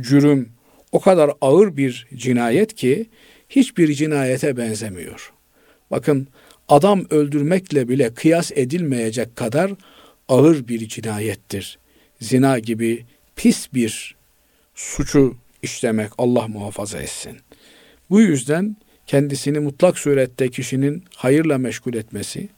cürüm, 0.00 0.48
o 0.92 1.00
kadar 1.00 1.30
ağır 1.40 1.76
bir 1.76 2.06
cinayet 2.14 2.74
ki 2.74 3.06
hiçbir 3.48 3.94
cinayete 3.94 4.56
benzemiyor. 4.56 5.32
Bakın 5.90 6.28
adam 6.68 7.06
öldürmekle 7.10 7.88
bile 7.88 8.14
kıyas 8.14 8.52
edilmeyecek 8.54 9.36
kadar 9.36 9.72
ağır 10.28 10.68
bir 10.68 10.88
cinayettir. 10.88 11.78
Zina 12.20 12.58
gibi 12.58 13.04
pis 13.36 13.74
bir 13.74 14.16
suçu 14.74 15.36
işlemek 15.62 16.10
Allah 16.18 16.48
muhafaza 16.48 16.98
etsin. 16.98 17.38
Bu 18.10 18.20
yüzden 18.20 18.76
kendisini 19.06 19.58
mutlak 19.58 19.98
surette 19.98 20.50
kişinin 20.50 21.04
hayırla 21.16 21.58
meşgul 21.58 21.94
etmesi, 21.94 22.48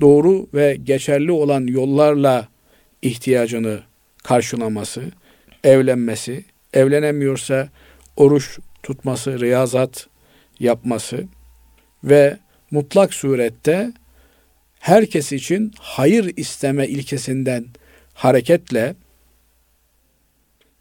doğru 0.00 0.46
ve 0.54 0.78
geçerli 0.84 1.32
olan 1.32 1.66
yollarla 1.66 2.48
ihtiyacını 3.02 3.80
karşılaması, 4.22 5.02
evlenmesi, 5.64 6.44
evlenemiyorsa 6.72 7.68
oruç 8.16 8.58
tutması, 8.82 9.40
riyazat 9.40 10.08
yapması 10.60 11.24
ve 12.04 12.38
mutlak 12.70 13.14
surette 13.14 13.92
herkes 14.78 15.32
için 15.32 15.72
hayır 15.78 16.32
isteme 16.36 16.88
ilkesinden 16.88 17.66
hareketle 18.14 18.94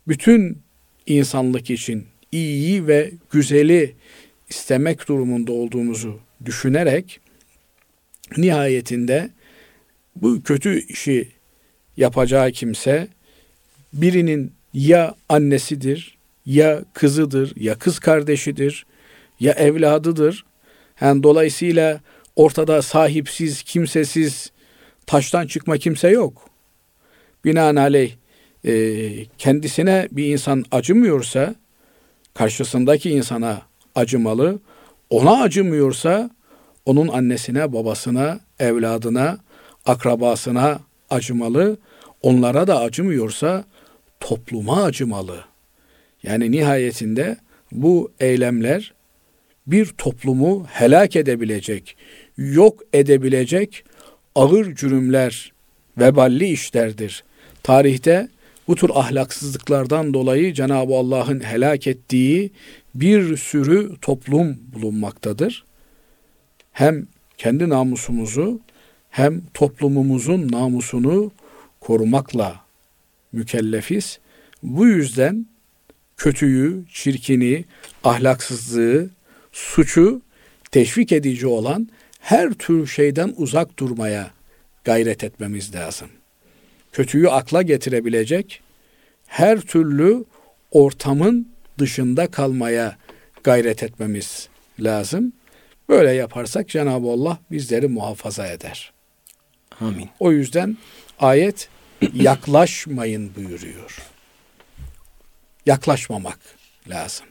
bütün 0.07 0.57
insanlık 1.05 1.69
için 1.69 2.07
iyiyi 2.31 2.87
ve 2.87 3.11
güzeli 3.31 3.95
istemek 4.49 5.07
durumunda 5.07 5.51
olduğumuzu 5.51 6.19
düşünerek 6.45 7.19
nihayetinde 8.37 9.29
bu 10.15 10.43
kötü 10.43 10.87
işi 10.87 11.31
yapacağı 11.97 12.51
kimse 12.51 13.07
birinin 13.93 14.53
ya 14.73 15.15
annesidir, 15.29 16.17
ya 16.45 16.83
kızıdır, 16.93 17.53
ya 17.55 17.75
kız 17.75 17.99
kardeşidir, 17.99 18.85
ya 19.39 19.53
evladıdır. 19.53 20.45
Yani 21.01 21.23
dolayısıyla 21.23 21.99
ortada 22.35 22.81
sahipsiz, 22.81 23.63
kimsesiz, 23.63 24.51
taştan 25.05 25.47
çıkma 25.47 25.77
kimse 25.77 26.09
yok. 26.09 26.49
Binaenaleyh 27.45 28.11
e, 28.65 29.25
kendisine 29.37 30.07
bir 30.11 30.33
insan 30.33 30.65
acımıyorsa 30.71 31.55
karşısındaki 32.33 33.09
insana 33.09 33.61
acımalı. 33.95 34.59
Ona 35.09 35.41
acımıyorsa 35.41 36.29
onun 36.85 37.07
annesine, 37.07 37.73
babasına, 37.73 38.39
evladına, 38.59 39.37
akrabasına 39.85 40.79
acımalı. 41.09 41.77
Onlara 42.21 42.67
da 42.67 42.79
acımıyorsa 42.79 43.63
topluma 44.21 44.83
acımalı. 44.83 45.45
Yani 46.23 46.51
nihayetinde 46.51 47.37
bu 47.71 48.11
eylemler 48.19 48.93
bir 49.67 49.85
toplumu 49.85 50.65
helak 50.69 51.15
edebilecek, 51.15 51.95
yok 52.37 52.83
edebilecek 52.93 53.83
ağır 54.35 54.75
cürümler, 54.75 55.53
veballi 55.97 56.47
işlerdir. 56.47 57.23
Tarihte 57.63 58.27
bu 58.67 58.75
tür 58.75 58.89
ahlaksızlıklardan 58.93 60.13
dolayı 60.13 60.53
Cenab-ı 60.53 60.95
Allah'ın 60.95 61.39
helak 61.39 61.87
ettiği 61.87 62.51
bir 62.95 63.37
sürü 63.37 63.95
toplum 64.01 64.57
bulunmaktadır. 64.73 65.65
Hem 66.71 67.07
kendi 67.37 67.69
namusumuzu 67.69 68.59
hem 69.09 69.41
toplumumuzun 69.53 70.51
namusunu 70.51 71.31
korumakla 71.79 72.70
mükellefiz. 73.31 74.19
Bu 74.63 74.87
yüzden 74.87 75.45
kötüyü, 76.17 76.83
çirkini, 76.93 77.65
ahlaksızlığı, 78.03 79.09
suçu 79.51 80.21
teşvik 80.71 81.11
edici 81.11 81.47
olan 81.47 81.89
her 82.19 82.53
tür 82.53 82.87
şeyden 82.87 83.33
uzak 83.37 83.79
durmaya 83.79 84.31
gayret 84.83 85.23
etmemiz 85.23 85.75
lazım. 85.75 86.07
Kötüyü 86.91 87.29
akla 87.29 87.61
getirebilecek 87.61 88.61
her 89.27 89.59
türlü 89.59 90.25
ortamın 90.71 91.47
dışında 91.79 92.27
kalmaya 92.27 92.97
gayret 93.43 93.83
etmemiz 93.83 94.49
lazım. 94.79 95.33
Böyle 95.89 96.11
yaparsak 96.11 96.69
Cenab-ı 96.69 97.07
Allah 97.07 97.39
bizleri 97.51 97.87
muhafaza 97.87 98.47
eder. 98.47 98.93
Amin. 99.79 100.09
O 100.19 100.31
yüzden 100.31 100.77
ayet 101.19 101.69
yaklaşmayın 102.13 103.35
buyuruyor. 103.35 103.97
Yaklaşmamak 105.65 106.39
lazım. 106.89 107.25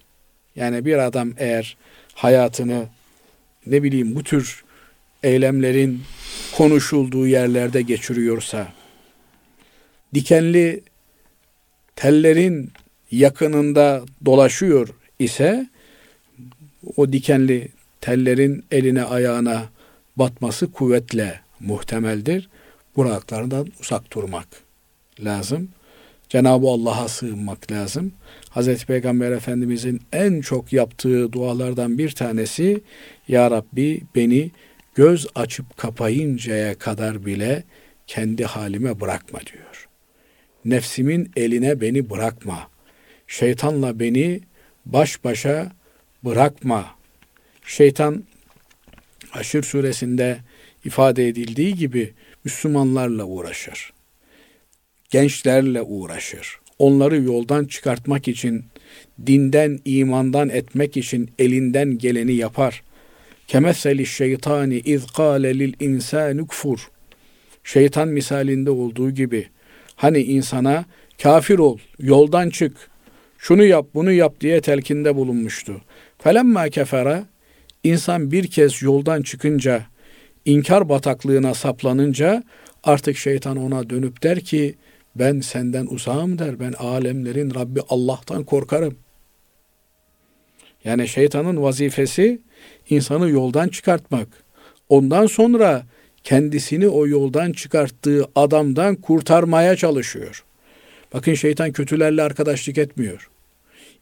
Yani 0.56 0.84
bir 0.84 0.98
adam 0.98 1.32
eğer 1.36 1.76
hayatını 2.14 2.86
ne 3.66 3.82
bileyim 3.82 4.14
bu 4.14 4.22
tür 4.22 4.64
eylemlerin 5.22 6.02
konuşulduğu 6.56 7.26
yerlerde 7.26 7.82
geçiriyorsa, 7.82 8.72
dikenli 10.14 10.82
tellerin 11.96 12.72
yakınında 13.10 14.02
dolaşıyor 14.24 14.88
ise 15.18 15.66
o 16.96 17.12
dikenli 17.12 17.68
tellerin 18.00 18.64
eline 18.70 19.04
ayağına 19.04 19.68
batması 20.16 20.72
kuvvetle 20.72 21.40
muhtemeldir. 21.60 22.48
Buraklardan 23.00 23.66
uzak 23.80 24.12
durmak 24.12 24.48
lazım. 25.24 25.68
Cenab-ı 26.28 26.66
Allah'a 26.66 27.08
sığınmak 27.08 27.72
lazım. 27.72 28.12
Hazreti 28.50 28.86
Peygamber 28.86 29.32
Efendimizin 29.32 30.00
en 30.12 30.40
çok 30.40 30.72
yaptığı 30.72 31.32
dualardan 31.32 31.98
bir 31.98 32.10
tanesi 32.10 32.80
Ya 33.28 33.50
Rabbi 33.50 34.02
beni 34.14 34.50
göz 34.94 35.26
açıp 35.34 35.76
kapayıncaya 35.76 36.78
kadar 36.78 37.26
bile 37.26 37.64
kendi 38.06 38.44
halime 38.44 39.00
bırakma 39.00 39.40
diyor. 39.40 39.88
Nefsimin 40.64 41.30
eline 41.36 41.80
beni 41.80 42.10
bırakma. 42.10 42.68
Şeytanla 43.26 44.00
beni 44.00 44.40
baş 44.86 45.24
başa 45.24 45.72
bırakma. 46.24 46.86
Şeytan 47.64 48.24
Haşr 49.30 49.62
suresinde 49.62 50.38
ifade 50.84 51.28
edildiği 51.28 51.74
gibi 51.74 52.14
Müslümanlarla 52.44 53.24
uğraşır. 53.24 53.92
Gençlerle 55.10 55.82
uğraşır. 55.82 56.58
Onları 56.78 57.22
yoldan 57.22 57.64
çıkartmak 57.64 58.28
için, 58.28 58.64
dinden, 59.26 59.80
imandan 59.84 60.48
etmek 60.48 60.96
için 60.96 61.30
elinden 61.38 61.98
geleni 61.98 62.32
yapar. 62.32 62.82
Kemeseli 63.46 64.06
şeytani 64.06 64.78
iz 64.78 65.06
kâle 65.06 65.58
lil 65.58 65.72
insâni 65.80 66.46
kfur. 66.46 66.90
Şeytan 67.64 68.08
misalinde 68.08 68.70
olduğu 68.70 69.10
gibi 69.10 69.48
hani 69.96 70.22
insana 70.22 70.84
kafir 71.22 71.58
ol, 71.58 71.78
yoldan 71.98 72.50
çık, 72.50 72.90
şunu 73.38 73.64
yap, 73.64 73.86
bunu 73.94 74.12
yap 74.12 74.40
diye 74.40 74.60
telkinde 74.60 75.16
bulunmuştu. 75.16 75.80
Felemma 76.18 76.68
kefere 76.68 77.24
insan 77.84 78.30
bir 78.32 78.46
kez 78.46 78.82
yoldan 78.82 79.22
çıkınca, 79.22 79.86
inkar 80.50 80.88
bataklığına 80.88 81.54
saplanınca 81.54 82.42
artık 82.84 83.16
şeytan 83.16 83.56
ona 83.56 83.90
dönüp 83.90 84.22
der 84.22 84.40
ki 84.40 84.74
ben 85.16 85.40
senden 85.40 85.86
uzağım 85.86 86.38
der. 86.38 86.60
Ben 86.60 86.72
alemlerin 86.72 87.54
Rabbi 87.54 87.80
Allah'tan 87.88 88.44
korkarım. 88.44 88.96
Yani 90.84 91.08
şeytanın 91.08 91.62
vazifesi 91.62 92.40
insanı 92.90 93.30
yoldan 93.30 93.68
çıkartmak. 93.68 94.28
Ondan 94.88 95.26
sonra 95.26 95.82
kendisini 96.24 96.88
o 96.88 97.06
yoldan 97.06 97.52
çıkarttığı 97.52 98.24
adamdan 98.34 98.94
kurtarmaya 98.94 99.76
çalışıyor. 99.76 100.44
Bakın 101.14 101.34
şeytan 101.34 101.72
kötülerle 101.72 102.22
arkadaşlık 102.22 102.78
etmiyor. 102.78 103.30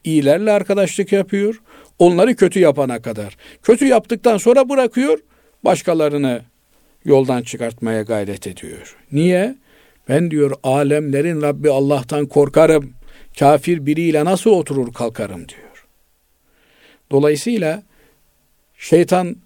İyilerle 0.04 0.52
arkadaşlık 0.52 1.12
yapıyor. 1.12 1.60
Onları 1.98 2.36
kötü 2.36 2.60
yapana 2.60 3.02
kadar. 3.02 3.36
Kötü 3.62 3.86
yaptıktan 3.86 4.38
sonra 4.38 4.68
bırakıyor. 4.68 5.18
Başkalarını 5.64 6.42
yoldan 7.04 7.42
çıkartmaya 7.42 8.02
gayret 8.02 8.46
ediyor. 8.46 8.96
Niye? 9.12 9.56
Ben 10.08 10.30
diyor 10.30 10.52
alemlerin 10.62 11.42
Rabbi 11.42 11.70
Allah'tan 11.70 12.26
korkarım. 12.26 12.92
Kafir 13.38 13.86
biriyle 13.86 14.24
nasıl 14.24 14.50
oturur 14.50 14.92
kalkarım 14.92 15.48
diyor. 15.48 15.86
Dolayısıyla 17.10 17.82
şeytan 18.78 19.36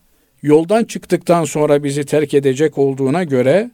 yoldan 0.42 0.84
çıktıktan 0.84 1.44
sonra 1.44 1.84
bizi 1.84 2.04
terk 2.04 2.34
edecek 2.34 2.78
olduğuna 2.78 3.24
göre 3.24 3.70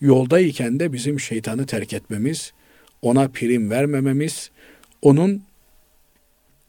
yoldayken 0.00 0.80
de 0.80 0.92
bizim 0.92 1.20
şeytanı 1.20 1.66
terk 1.66 1.92
etmemiz, 1.92 2.52
ona 3.02 3.28
prim 3.28 3.70
vermememiz, 3.70 4.50
onun 5.02 5.42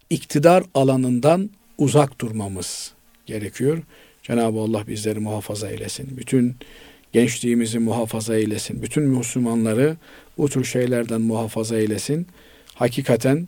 iktidar 0.10 0.64
alanından 0.74 1.50
uzak 1.78 2.22
durmamız 2.22 2.94
gerekiyor. 3.26 3.84
Cenab-ı 4.30 4.60
Allah 4.60 4.88
bizleri 4.88 5.20
muhafaza 5.20 5.70
eylesin. 5.70 6.18
Bütün 6.18 6.56
gençliğimizi 7.14 7.80
muhafaza 7.80 8.36
eylesin. 8.36 8.82
Bütün 8.82 9.04
Müslümanları 9.04 9.98
bu 10.38 10.50
tür 10.50 10.64
şeylerden 10.64 11.22
muhafaza 11.22 11.78
eylesin. 11.78 12.28
Hakikaten 12.76 13.48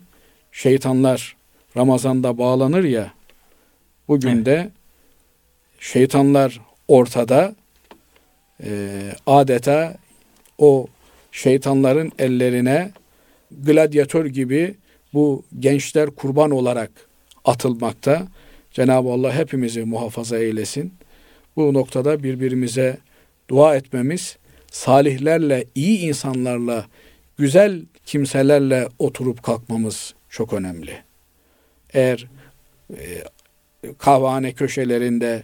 şeytanlar 0.52 1.36
Ramazan'da 1.78 2.38
bağlanır 2.38 2.84
ya, 2.84 3.14
bugün 4.08 4.36
evet. 4.36 4.46
de 4.46 4.70
şeytanlar 5.80 6.62
ortada 6.88 7.56
e, 8.64 8.90
adeta 9.26 9.98
o 10.58 10.88
şeytanların 11.32 12.12
ellerine 12.20 12.92
gladyatör 13.52 14.26
gibi 14.26 14.76
bu 15.14 15.44
gençler 15.60 16.10
kurban 16.10 16.52
olarak 16.52 16.92
atılmakta. 17.46 18.28
Cenab-ı 18.72 19.10
Allah 19.10 19.36
hepimizi 19.36 19.84
muhafaza 19.86 20.38
eylesin. 20.38 20.94
Bu 21.56 21.74
noktada 21.74 22.24
birbirimize 22.24 22.98
dua 23.50 23.76
etmemiz, 23.76 24.38
salihlerle, 24.72 25.66
iyi 25.76 26.00
insanlarla, 26.00 26.86
güzel 27.38 27.82
kimselerle 28.06 28.88
oturup 29.00 29.44
kalkmamız 29.44 30.14
çok 30.30 30.54
önemli. 30.54 30.94
Eğer 31.94 32.28
e, 32.90 33.24
kahvehane 33.98 34.52
köşelerinde 34.52 35.44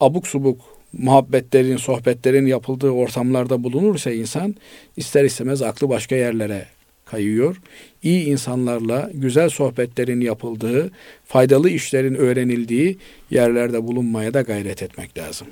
abuk 0.00 0.26
subuk 0.26 0.60
muhabbetlerin, 0.92 1.76
sohbetlerin 1.76 2.46
yapıldığı 2.46 2.90
ortamlarda 2.90 3.64
bulunursa 3.64 4.10
insan 4.10 4.54
ister 4.96 5.24
istemez 5.24 5.62
aklı 5.62 5.88
başka 5.88 6.16
yerlere 6.16 6.66
kayıyor. 7.14 7.56
İyi 8.02 8.24
insanlarla 8.24 9.10
güzel 9.14 9.48
sohbetlerin 9.48 10.20
yapıldığı, 10.20 10.90
faydalı 11.24 11.70
işlerin 11.70 12.14
öğrenildiği 12.14 12.98
yerlerde 13.30 13.86
bulunmaya 13.86 14.34
da 14.34 14.42
gayret 14.42 14.82
etmek 14.82 15.18
lazım. 15.18 15.46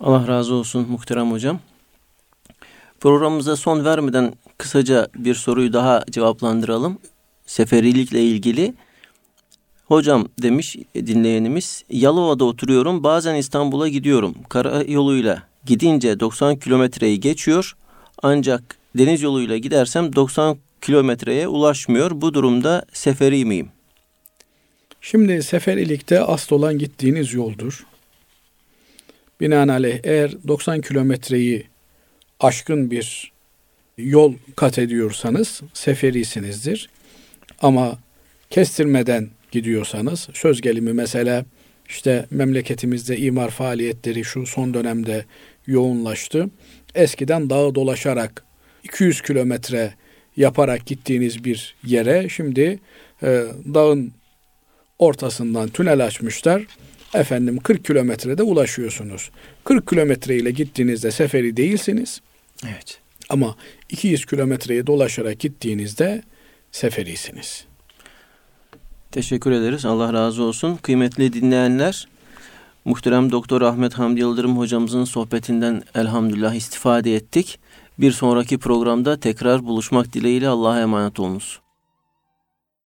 Allah 0.00 0.28
razı 0.28 0.54
olsun 0.54 0.86
muhterem 0.88 1.30
hocam. 1.30 1.60
Programımıza 3.00 3.56
son 3.56 3.84
vermeden 3.84 4.32
kısaca 4.58 5.08
bir 5.16 5.34
soruyu 5.34 5.72
daha 5.72 6.04
cevaplandıralım. 6.10 6.98
Seferilikle 7.46 8.22
ilgili. 8.22 8.74
Hocam 9.84 10.28
demiş 10.42 10.76
dinleyenimiz, 10.94 11.84
Yalova'da 11.90 12.44
oturuyorum. 12.44 13.04
Bazen 13.04 13.34
İstanbul'a 13.34 13.88
gidiyorum. 13.88 14.34
Kara 14.48 14.82
yoluyla 14.82 15.42
gidince 15.66 16.20
90 16.20 16.56
kilometreyi 16.56 17.20
geçiyor. 17.20 17.76
Ancak 18.22 18.81
deniz 18.98 19.22
yoluyla 19.22 19.56
gidersem 19.56 20.16
90 20.16 20.58
kilometreye 20.80 21.48
ulaşmıyor. 21.48 22.10
Bu 22.14 22.34
durumda 22.34 22.84
seferi 22.92 23.44
miyim? 23.44 23.68
Şimdi 25.00 25.42
seferilikte 25.42 26.20
asıl 26.20 26.56
olan 26.56 26.78
gittiğiniz 26.78 27.34
yoldur. 27.34 27.86
Binaenaleyh 29.40 30.00
eğer 30.04 30.32
90 30.48 30.80
kilometreyi 30.80 31.66
aşkın 32.40 32.90
bir 32.90 33.32
yol 33.98 34.34
kat 34.56 34.78
ediyorsanız 34.78 35.60
seferisinizdir. 35.74 36.90
Ama 37.62 37.98
kestirmeden 38.50 39.30
gidiyorsanız 39.50 40.28
söz 40.32 40.60
gelimi 40.60 40.92
mesela 40.92 41.44
işte 41.88 42.26
memleketimizde 42.30 43.18
imar 43.18 43.50
faaliyetleri 43.50 44.24
şu 44.24 44.46
son 44.46 44.74
dönemde 44.74 45.24
yoğunlaştı. 45.66 46.50
Eskiden 46.94 47.50
dağı 47.50 47.74
dolaşarak 47.74 48.44
200 48.82 49.22
kilometre 49.22 49.94
yaparak 50.36 50.86
gittiğiniz 50.86 51.44
bir 51.44 51.74
yere 51.84 52.28
şimdi 52.28 52.78
e, 53.22 53.26
dağın 53.74 54.12
ortasından 54.98 55.68
tünel 55.68 56.04
açmışlar. 56.04 56.62
Efendim 57.14 57.58
40 57.58 57.84
kilometrede 57.84 58.42
ulaşıyorsunuz. 58.42 59.30
40 59.64 59.88
kilometre 59.88 60.36
ile 60.36 60.50
gittiğinizde 60.50 61.10
seferi 61.10 61.56
değilsiniz. 61.56 62.20
Evet. 62.64 63.00
Ama 63.28 63.56
200 63.90 64.26
kilometreyi 64.26 64.86
dolaşarak 64.86 65.38
gittiğinizde 65.38 66.22
seferisiniz. 66.72 67.64
Teşekkür 69.10 69.52
ederiz. 69.52 69.84
Allah 69.84 70.12
razı 70.12 70.42
olsun. 70.42 70.76
Kıymetli 70.76 71.32
dinleyenler, 71.32 72.08
muhterem 72.84 73.32
Doktor 73.32 73.62
Ahmet 73.62 73.94
Hamdi 73.94 74.20
Yıldırım 74.20 74.58
hocamızın 74.58 75.04
sohbetinden 75.04 75.82
elhamdülillah 75.94 76.54
istifade 76.54 77.14
ettik. 77.14 77.58
Bir 77.98 78.12
sonraki 78.12 78.58
programda 78.58 79.20
tekrar 79.20 79.64
buluşmak 79.64 80.12
dileğiyle 80.12 80.48
Allah'a 80.48 80.80
emanet 80.80 81.20
olunuz. 81.20 81.60